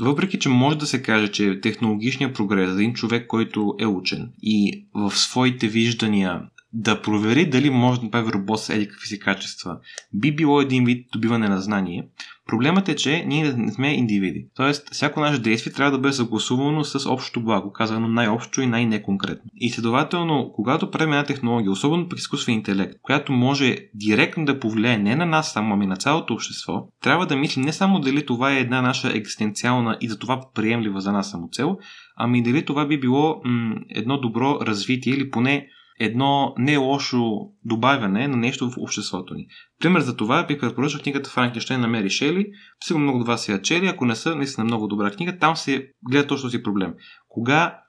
[0.00, 4.32] въпреки, че може да се каже, че технологичният прогрес за един човек, който е учен
[4.42, 6.40] и в своите виждания
[6.74, 9.76] да провери дали може да направи робот с еди какви си качества,
[10.14, 12.06] би било един вид добиване на знание.
[12.46, 14.46] Проблемът е, че ние не сме индивиди.
[14.56, 19.50] Тоест, всяко наше действие трябва да бъде съгласувано с общото благо, казано най-общо и най-неконкретно.
[19.54, 24.98] И следователно, когато правим една технология, особено при изкуствен интелект, която може директно да повлияе
[24.98, 28.52] не на нас само, ами на цялото общество, трябва да мислим не само дали това
[28.52, 31.78] е една наша екзистенциална и за това приемлива за нас самоцел,
[32.16, 35.68] ами дали това би било м- едно добро развитие или поне
[36.00, 39.46] едно не лошо добавяне на нещо в обществото ни.
[39.80, 42.52] Пример за това бих препоръчал книгата Франкенштейн на Мери Шели.
[42.84, 45.38] Сигурно много от вас си я чели, ако не са, наистина много добра книга.
[45.38, 46.94] Там се гледа точно си проблем.
[47.28, 47.80] Кога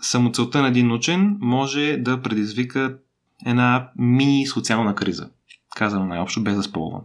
[0.00, 2.98] самоцелта на един учен може да предизвика
[3.46, 5.30] една мини социална криза.
[5.76, 7.02] Казано най-общо, без да спълвам.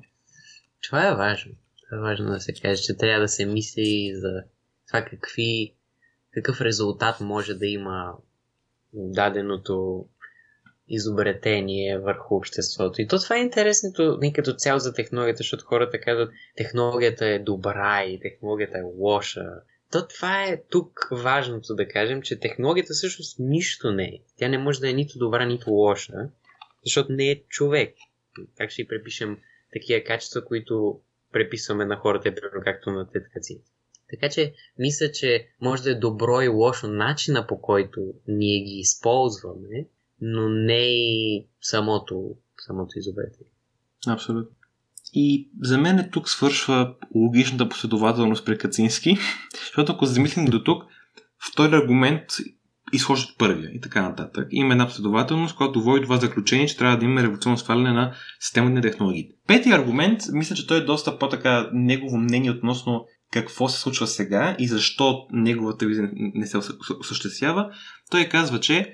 [0.84, 1.52] Това е важно.
[1.86, 4.44] Това е важно да се каже, че трябва да се мисли за
[4.88, 5.74] това какви,
[6.34, 8.14] какъв резултат може да има
[8.94, 10.06] даденото
[10.90, 13.02] изобретение върху обществото.
[13.02, 17.40] И то това е интересното не като цяло за технологията, защото хората казват технологията е
[17.40, 19.46] добра и технологията е лоша.
[19.92, 24.20] То това е тук важното да кажем, че технологията всъщност нищо не е.
[24.38, 26.30] Тя не може да е нито добра, нито лоша,
[26.84, 27.96] защото не е човек.
[28.58, 29.38] Как ще и препишем
[29.74, 31.00] такива качества, които
[31.32, 33.62] преписваме на хората, както на теткаци.
[34.10, 38.80] Така че, мисля, че може да е добро и лошо начина по който ние ги
[38.80, 39.86] използваме,
[40.22, 42.36] но не и самото,
[42.68, 43.52] самото изобретение.
[44.08, 44.56] Абсолютно.
[45.14, 49.18] И за мен тук свършва логичната последователност при Кацински,
[49.60, 50.84] защото ако замислим до тук,
[51.52, 52.24] втори аргумент
[52.94, 54.48] изхожда от първия и така нататък.
[54.52, 58.76] Има една последователност, която води това заключение, че трябва да има революционно сваляне на системата
[58.76, 59.36] на технологиите.
[59.48, 64.56] Петия аргумент, мисля, че той е доста по-така негово мнение относно какво се случва сега
[64.60, 66.58] и защо неговата визия не се
[67.00, 67.70] осъществява.
[68.12, 68.94] Той казва, че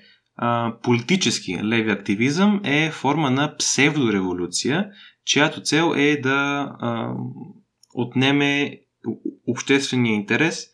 [0.84, 4.90] политически леви активизъм е форма на псевдореволюция,
[5.26, 7.14] чиято цел е да а,
[7.94, 8.80] отнеме
[9.48, 10.68] обществения интерес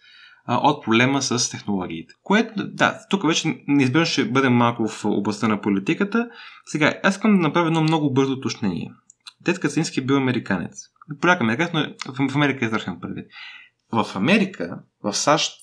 [0.46, 2.14] а, от проблема с технологиите.
[2.24, 6.30] Което, да, тук вече неизбежно ще бъдем малко в областта на политиката.
[6.66, 8.92] Сега, аз искам да направя едно много бързо уточнение.
[9.44, 10.80] Тед Кацински е бил американец.
[11.22, 13.26] Поляк американец, но в Америка е израхен предвид.
[13.92, 15.54] В Америка, в САЩ,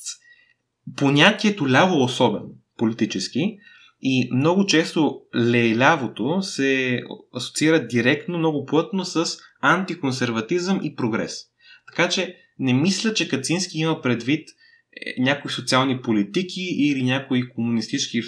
[0.97, 3.59] понятието ляво особено, политически,
[4.01, 7.03] и много често левото се
[7.37, 11.43] асоциира директно, много плътно с антиконсерватизъм и прогрес.
[11.87, 18.21] Така че не мисля, че Кацински има предвид е, някои социални политики или някои комунистически,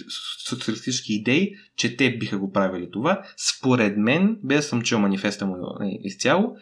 [0.48, 3.22] социалистически идеи, че те биха го правили това.
[3.56, 6.56] Според мен, без да съм чел манифеста му е, изцяло,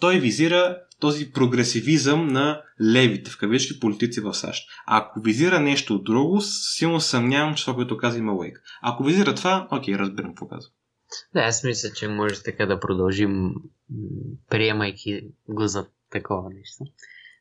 [0.00, 2.62] той визира този прогресивизъм на
[2.94, 4.68] левите, в кавички, политици в САЩ.
[4.86, 8.62] А ако визира нещо друго, силно съмнявам, че това, което казва има лейк.
[8.82, 10.70] Ако визира това, окей, разбирам какво казва.
[11.34, 13.54] Да, аз мисля, че може така да продължим,
[14.50, 16.84] приемайки го за такова нещо.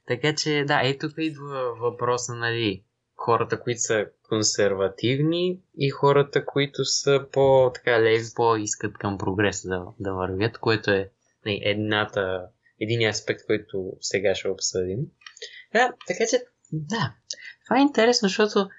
[0.07, 2.83] Така че, да, ето тук идва въпроса, нали,
[3.15, 10.13] хората, които са консервативни и хората, които са по-така леви, по-искат към прогрес да, да
[10.13, 11.09] вървят, което е
[11.45, 14.99] нали, едната един аспект, който сега ще обсъдим.
[15.73, 17.13] Да, така че, да,
[17.65, 18.69] това е интересно, защото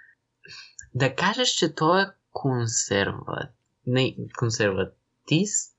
[0.95, 3.51] да кажеш, че той е консерват,
[3.87, 5.77] не, консерватист,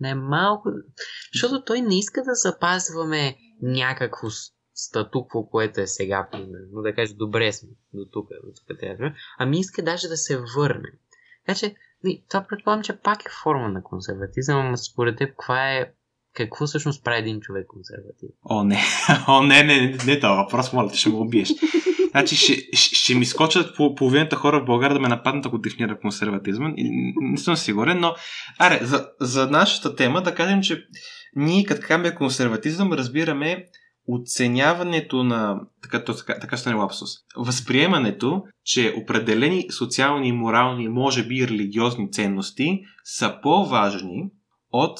[0.00, 0.68] не е малко,
[1.34, 4.28] защото той не иска да запазваме някакво
[4.74, 9.60] статукво, което е сега, примерно, да каже, добре сме до тук, до тук трябва, ами
[9.60, 10.88] иска даже да се върне.
[11.46, 11.74] Така че,
[12.28, 15.92] това предполагам, че пак е форма на консерватизъм, но според теб, каква е
[16.34, 18.30] какво всъщност прави един човек консерватив?
[18.50, 18.78] О, не.
[19.28, 21.48] О, не, не, не, не това въпрос, моля ще го убиеш.
[22.10, 25.58] Значи ще, ще, ще ми скочат по половината хора в България да ме нападнат, ако
[25.58, 26.72] дефинира консерватизма.
[27.16, 28.14] Не съм сигурен, но...
[28.58, 30.84] Аре, за, за нашата тема да кажем, че
[31.36, 33.64] ние като казваме консерватизъм разбираме
[34.08, 42.12] оценяването на, така, така, така стане лапсус, възприемането, че определени социални, морални, може би религиозни
[42.12, 44.30] ценности са по-важни
[44.72, 44.98] от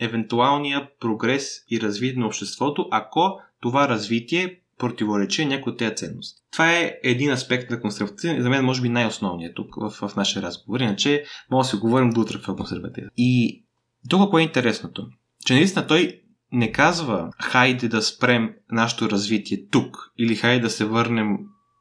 [0.00, 6.42] евентуалния прогрес и развитие на обществото, ако това развитие противоречи някои от тези ценности.
[6.52, 10.42] Това е един аспект на консерватизъм за мен може би най-основният тук в, в нашия
[10.42, 10.80] разговор.
[10.80, 13.10] Иначе може да си говорим до утре в консерватизъм.
[13.16, 13.64] И
[14.08, 15.06] тук какво е интересното?
[15.46, 16.20] Че наистина той
[16.52, 21.38] не казва хайде да спрем нашето развитие тук или хайде да се върнем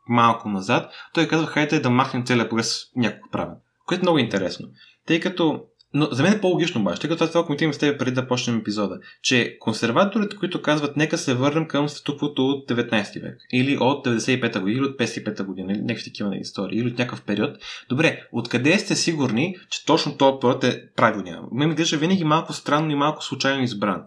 [0.08, 0.92] малко назад.
[1.14, 3.56] Той казва хайде да махнем целият прогрес някакво правен.
[3.86, 4.68] Което е много интересно.
[5.08, 5.64] Тъй като
[5.94, 8.58] но за мен е по-логично обаче, тъй като това коментираме с теб преди да почнем
[8.58, 14.08] епизода, че консерваторите, които казват нека се върнем към статуквото от 19 век, или от
[14.08, 17.58] 95-та година, или от 55-та година, или някакви такива истории, или от някакъв период.
[17.90, 21.44] Добре, откъде сте сигурни, че точно този период е правилният?
[21.52, 24.04] Ме ми гледа винаги малко странно и малко случайно избран.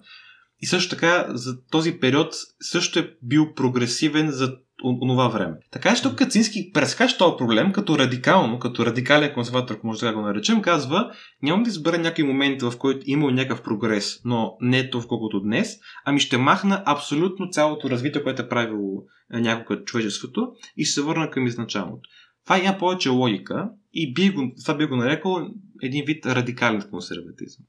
[0.60, 5.54] И също така, за този период също е бил прогресивен за онова време.
[5.70, 10.12] Така че тук Кацински прескача този проблем като радикално, като радикален консерватор, ако може да
[10.12, 11.10] го наречем, казва,
[11.42, 15.40] нямам да избера някой момент, в който имал някакъв прогрес, но не е толкова колкото
[15.40, 21.02] днес, ами ще махна абсолютно цялото развитие, което е правило някога човечеството и ще се
[21.02, 22.10] върна към изначалното.
[22.44, 25.48] Това има повече логика и би го, това би го нарекал
[25.82, 27.64] един вид радикален консерватизъм.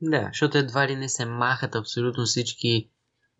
[0.00, 2.90] Да, защото едва ли не се махат абсолютно всички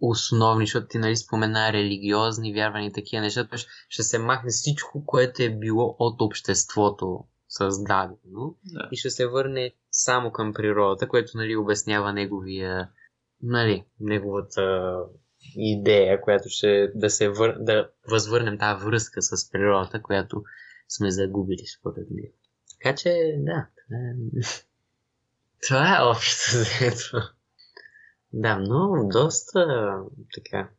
[0.01, 3.49] основни, защото ти нали спомена религиозни вярвания и такива неща,
[3.89, 8.89] ще се махне всичко, което е било от обществото създадено Да.
[8.93, 12.91] и ще се върне само към природата, което нали обяснява неговия,
[13.43, 14.97] нали, неговата
[15.57, 17.57] идея, която ще да се вър...
[17.61, 20.43] да възвърнем тази връзка с природата, която
[20.89, 22.35] сме загубили според него.
[22.73, 24.15] Така че, да, това е,
[25.69, 27.38] това е общо взето.
[28.33, 29.95] Да, но доста
[30.35, 30.71] така.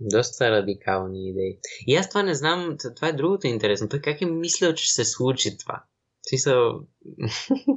[0.00, 1.58] Доста радикални идеи.
[1.86, 3.88] И аз това не знам, това е другото интересно.
[3.88, 5.84] Той как е мислил, че ще се случи това?
[6.28, 6.80] Смисъл...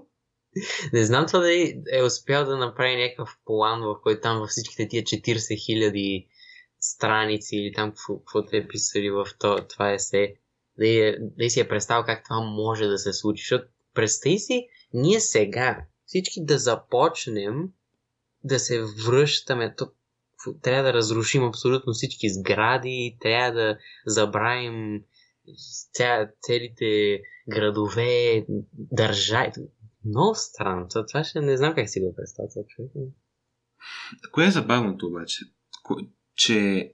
[0.94, 4.88] не знам това дали е успял да направи някакъв план, в който там във всичките
[4.88, 6.28] тия 40 хиляди
[6.80, 10.36] страници или там какво- каквото е писали в то, това есе,
[10.78, 13.42] дали, е- дали си е представил как това може да се случи.
[13.42, 17.70] Защото представи си, ние сега всички да започнем
[18.46, 19.76] да се връщаме.
[20.46, 25.04] Фу- трябва да разрушим абсолютно всички сгради, трябва да забравим
[25.94, 29.52] ця, целите градове, държави.
[30.06, 30.88] Много странно.
[30.88, 32.92] Това, това ще не знам как си го представя човек.
[34.32, 35.46] Кое е забавното обаче?
[36.36, 36.92] Че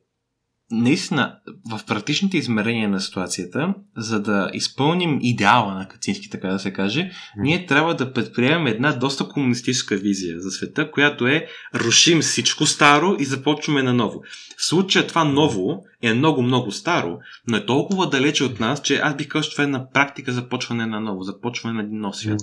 [0.71, 1.35] наистина
[1.71, 7.11] в практичните измерения на ситуацията, за да изпълним идеала на Кацински, така да се каже,
[7.37, 13.15] ние трябва да предприемем една доста комунистическа визия за света, която е рушим всичко старо
[13.19, 14.21] и започваме наново.
[14.57, 17.17] В случая това ново е много-много старо,
[17.47, 20.31] но е толкова далече от нас, че аз бих казал, че това е на практика
[20.31, 22.39] започване на ново, започване на един нов свят.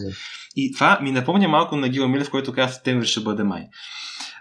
[0.56, 3.62] И това ми напомня малко на Гила Милев, който каза септември ще бъде май.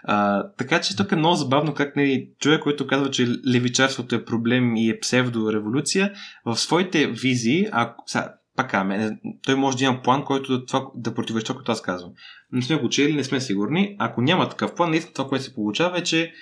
[0.02, 4.24] А, така че тук е много забавно как нали, човек, който казва, че левичарството е
[4.24, 6.12] проблем и е псевдореволюция,
[6.44, 10.86] в своите визии, ако, сега, пак аме, той може да има план, който да, това,
[10.94, 12.12] да това, което аз казвам.
[12.52, 13.96] Не сме го чели, не сме сигурни.
[13.98, 16.32] Ако няма такъв план, наистина това, което се получава е, че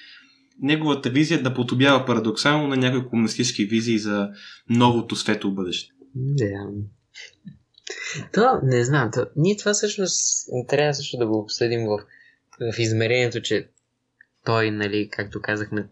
[0.60, 4.28] неговата визия да подобява парадоксално на някои комунистически визии за
[4.70, 5.92] новото светло бъдеще.
[6.14, 6.68] Да.
[8.32, 11.98] То, не знам, то, ние това всъщност трябва също да го обсъдим в,
[12.60, 13.68] в измерението, че
[14.44, 15.88] той, нали, както казахме,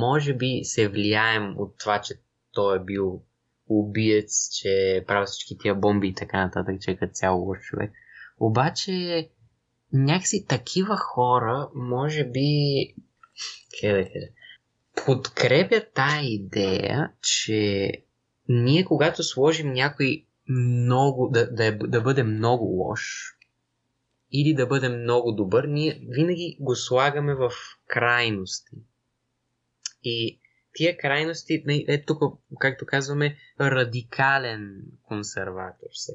[0.00, 2.14] може би се влияем от това, че
[2.52, 3.22] той е бил
[3.68, 7.92] убиец, че прави всички тия бомби и така нататък, че е като цяло лош човек.
[8.40, 9.28] Обаче,
[9.92, 12.48] някакси такива хора, може би,
[13.80, 17.90] как да кажа, тая идея, че
[18.48, 23.35] ние когато сложим някой много, да, да, е, да бъде много лош
[24.32, 27.50] или да бъде много добър, ние винаги го слагаме в
[27.86, 28.76] крайности.
[30.02, 30.40] И
[30.72, 32.22] тия крайности, е тук,
[32.58, 35.88] както казваме, радикален консерватор.
[35.92, 36.12] Се.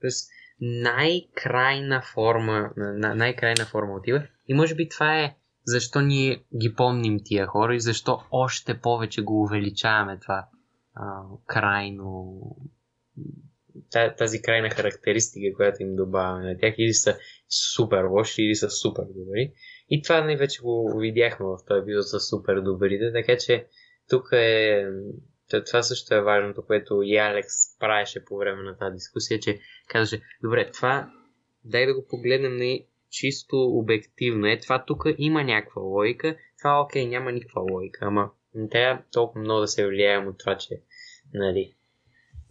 [0.00, 0.30] Тоест,
[0.60, 4.26] най-крайна форма, на- най-крайна форма отива.
[4.48, 9.22] И може би това е защо ние ги помним тия хора и защо още повече
[9.22, 10.48] го увеличаваме това
[10.94, 12.40] а, крайно
[14.18, 17.16] тази крайна характеристика, която им добавяме на тях, или са
[17.74, 19.52] супер лоши, или са супер добри.
[19.90, 23.66] И това ние вече го видяхме в този епизод с супер добрите, така че
[24.08, 24.86] тук е...
[25.66, 29.58] Това също е важното, което и Алекс правеше по време на тази дискусия, че
[29.88, 31.10] казваше, добре, това
[31.64, 32.78] дай да го погледнем на
[33.10, 34.46] чисто обективно.
[34.46, 39.40] Е, това тук има някаква логика, това окей, няма никаква логика, ама не трябва толкова
[39.40, 40.82] много да се влияем от това, че
[41.34, 41.74] нали,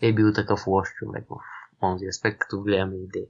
[0.01, 1.35] е бил такъв лош човек в
[1.81, 3.25] този аспект, като гледаме идеи.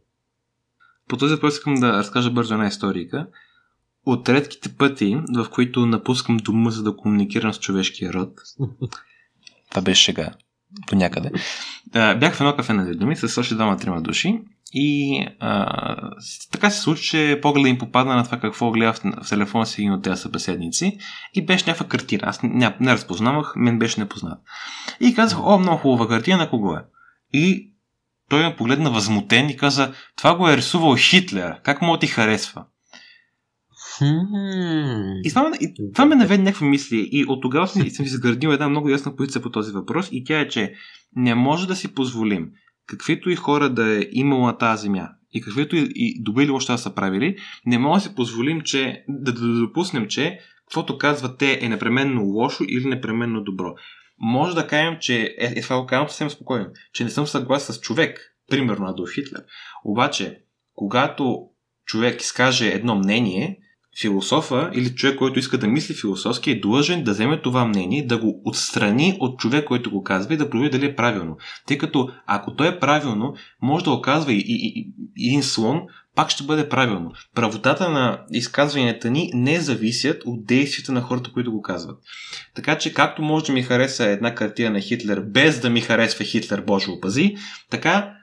[1.08, 3.28] По този въпрос искам да разкажа бързо една историка.
[4.06, 8.34] От редките пъти, в които напускам дома, за да комуникирам с човешкия род,
[9.70, 10.34] това беше шега
[10.90, 11.32] до някъде,
[11.94, 14.42] бях в едно кафе на думи с още двама-трима души
[14.74, 16.12] и а,
[16.52, 19.82] така се случи, че погледа им попадна на това какво гледа в, в телефона си
[19.82, 20.98] един от тези събеседници
[21.34, 22.22] и беше някаква картина.
[22.26, 24.40] Аз не, не разпознавах, мен беше непознат.
[25.00, 26.86] И казах, о, много хубава картина, на кого е?
[27.34, 27.74] И
[28.30, 32.66] той ме погледна възмутен и каза, това го е рисувал Хитлер, как му ти харесва?
[35.24, 38.50] И това, ме- и това ме наведе някакви мисли и от тогава съм, съм изградил
[38.50, 40.74] една много ясна позиция по този въпрос и тя е, че
[41.16, 42.50] не може да си позволим
[42.90, 46.52] каквито и хора да е имало на тази земя и каквито и, и добри или
[46.52, 50.98] лоши да са правили, не може да си позволим, че да, да допуснем, че каквото
[50.98, 53.74] казват те е непременно лошо или непременно добро.
[54.20, 57.76] Може да кажем, че е, е това го казвам съвсем спокойно, че не съм съгласен
[57.76, 59.44] с човек, примерно Адолф Хитлер.
[59.86, 60.40] Обаче,
[60.74, 61.50] когато
[61.86, 63.58] човек изкаже едно мнение,
[64.02, 68.18] философа или човек, който иска да мисли философски, е длъжен да вземе това мнение, да
[68.18, 71.38] го отстрани от човек, който го казва и да провери дали е правилно.
[71.68, 75.82] Тъй като ако то е правилно, може да оказва и, и, и един слон,
[76.16, 77.12] пак ще бъде правилно.
[77.36, 82.00] Правотата на изказванията ни не зависят от действията на хората, които го казват.
[82.56, 86.26] Така че, както може да ми хареса една картина на Хитлер, без да ми харесва
[86.26, 87.36] Хитлер, Боже опази,
[87.70, 88.14] така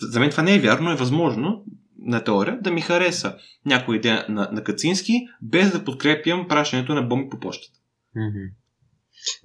[0.00, 1.64] за мен това не е вярно, е възможно
[2.04, 3.36] на теория да ми хареса
[3.66, 7.78] някоя идея на, на Кацински, без да подкрепям пращането на бомби по почтата.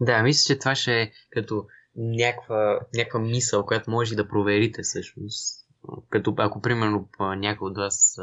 [0.02, 5.66] Да, мисля, че това ще е като някаква, някаква мисъл, която може да проверите всъщност.
[6.10, 8.18] Като ако примерно някой от вас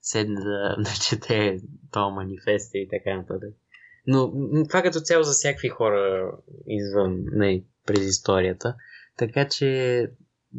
[0.00, 1.60] седне да, да чете
[1.92, 3.54] този манифест и така нататък.
[4.06, 4.32] Но
[4.68, 6.32] това като цяло за всякакви хора
[6.66, 8.74] извън не, през историята.
[9.16, 10.06] Така че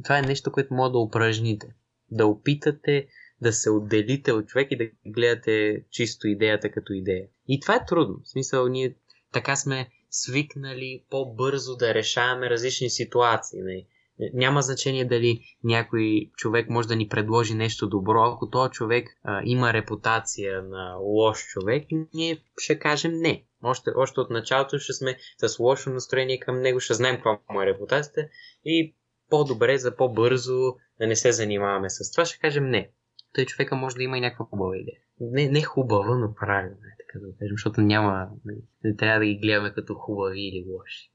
[0.04, 1.68] това е нещо, което може да упражните.
[2.12, 3.08] Да опитате
[3.42, 7.28] да се отделите от човек и да гледате чисто идеята като идея.
[7.48, 8.16] И това е трудно.
[8.24, 8.96] В смисъл, ние
[9.34, 13.62] така сме свикнали по-бързо да решаваме различни ситуации.
[13.62, 13.86] Не?
[14.34, 18.24] Няма значение дали някой човек може да ни предложи нещо добро.
[18.24, 23.46] Ако този човек а, има репутация на лош човек, ние ще кажем не.
[23.64, 27.62] Още, още от началото ще сме с лошо настроение към него, ще знаем каква му
[27.62, 28.28] е репутацията
[28.66, 28.96] и
[29.30, 32.92] по-добре, за по-бързо да не се занимаваме с това, ще кажем не.
[33.34, 34.98] Той човека може да има и някаква хубава идея.
[35.20, 39.26] Не, не хубава, но правилна, е, така да кажем, защото няма, не, не трябва да
[39.26, 41.12] ги гледаме като хубави или лоши.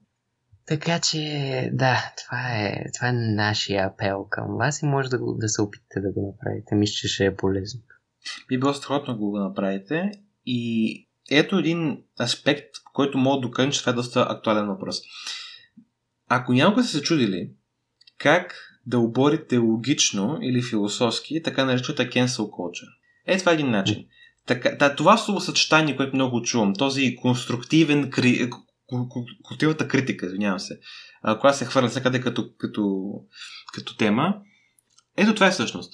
[0.67, 5.35] Така че, да, това е, това е нашия апел към вас и може да, го,
[5.35, 6.75] да се опитате да го направите.
[6.75, 7.81] Мисля, че ще е полезно.
[8.49, 10.11] Би било страхотно да го направите
[10.47, 15.01] и ето един аспект, който мога да докажа, че това е доста актуален въпрос.
[16.29, 17.51] Ако някога са се чудили
[18.19, 18.55] как
[18.89, 22.89] да оборите логично или философски така наречената cancel culture.
[23.27, 24.07] Е, това е един начин.
[24.47, 28.51] Така, да, това словосъчетание, което много чувам, този конструктивен, кри...
[28.87, 30.81] конструктивната критика, извинявам се,
[31.41, 33.11] която се хвърля всякъде като, като,
[33.75, 34.35] като тема,
[35.17, 35.93] ето това е всъщност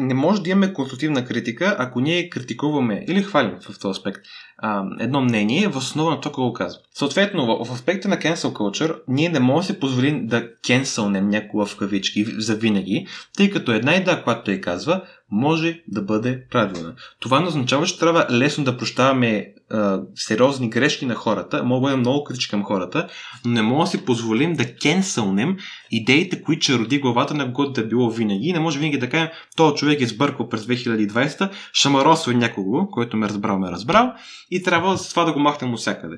[0.00, 4.20] не може да имаме конструктивна критика, ако ние критикуваме или хвалим в този аспект
[4.58, 6.80] а, едно мнение в основа на какво го казва.
[6.94, 11.66] Съответно, в, аспекта на cancel culture, ние не можем да си позволим да кенсълнем някого
[11.66, 15.02] в кавички за винаги, тъй като една идея, която той казва,
[15.34, 16.94] може да бъде правилна.
[17.20, 21.80] Това не означава, че трябва лесно да прощаваме а, сериозни грешки на хората, мога да
[21.80, 23.08] бъдем много критични към хората,
[23.44, 25.56] но не мога да си позволим да кенсълнем
[25.90, 28.52] идеите, които ще роди главата на когото да е било винаги.
[28.52, 33.26] Не може винаги да кажем, този човек е сбъркал през 2020, шамаросва някого, който ме
[33.26, 34.12] е разбрал, ме е разбрал
[34.50, 36.16] и трябва с това да го махнем всякъде.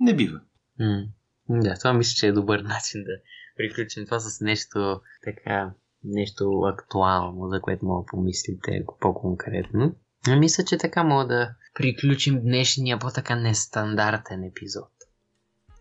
[0.00, 0.40] Не бива.
[0.80, 1.06] Mm.
[1.48, 3.12] Да, това мисля, че е добър начин да
[3.56, 5.70] приключим това с нещо така
[6.04, 9.94] нещо актуално, за което мога да помислите по-конкретно.
[10.38, 14.88] Мисля, че така мога да приключим днешния по-така нестандартен епизод.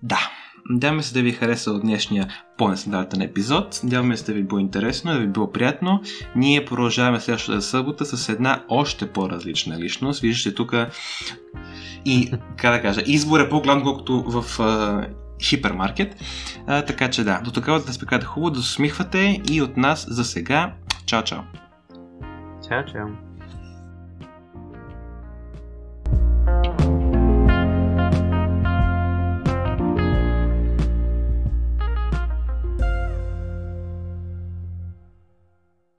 [0.04, 0.20] Да,
[0.70, 3.80] Надяваме се да ви хареса от днешния по-нестандартен епизод.
[3.84, 6.02] Надяваме се да ви било интересно, да ви било приятно.
[6.36, 10.22] Ние продължаваме следващата събота с една още по-различна личност.
[10.22, 10.74] Виждате тук
[12.06, 14.60] и, как да кажа, избор е по-голям, колкото в
[15.44, 16.16] хипермаркет.
[16.68, 20.06] А, така че да, до такава да спекате хубаво, да се усмихвате и от нас
[20.10, 20.74] за сега.
[21.06, 21.40] Чао, чао!
[22.70, 23.33] Чао, чао!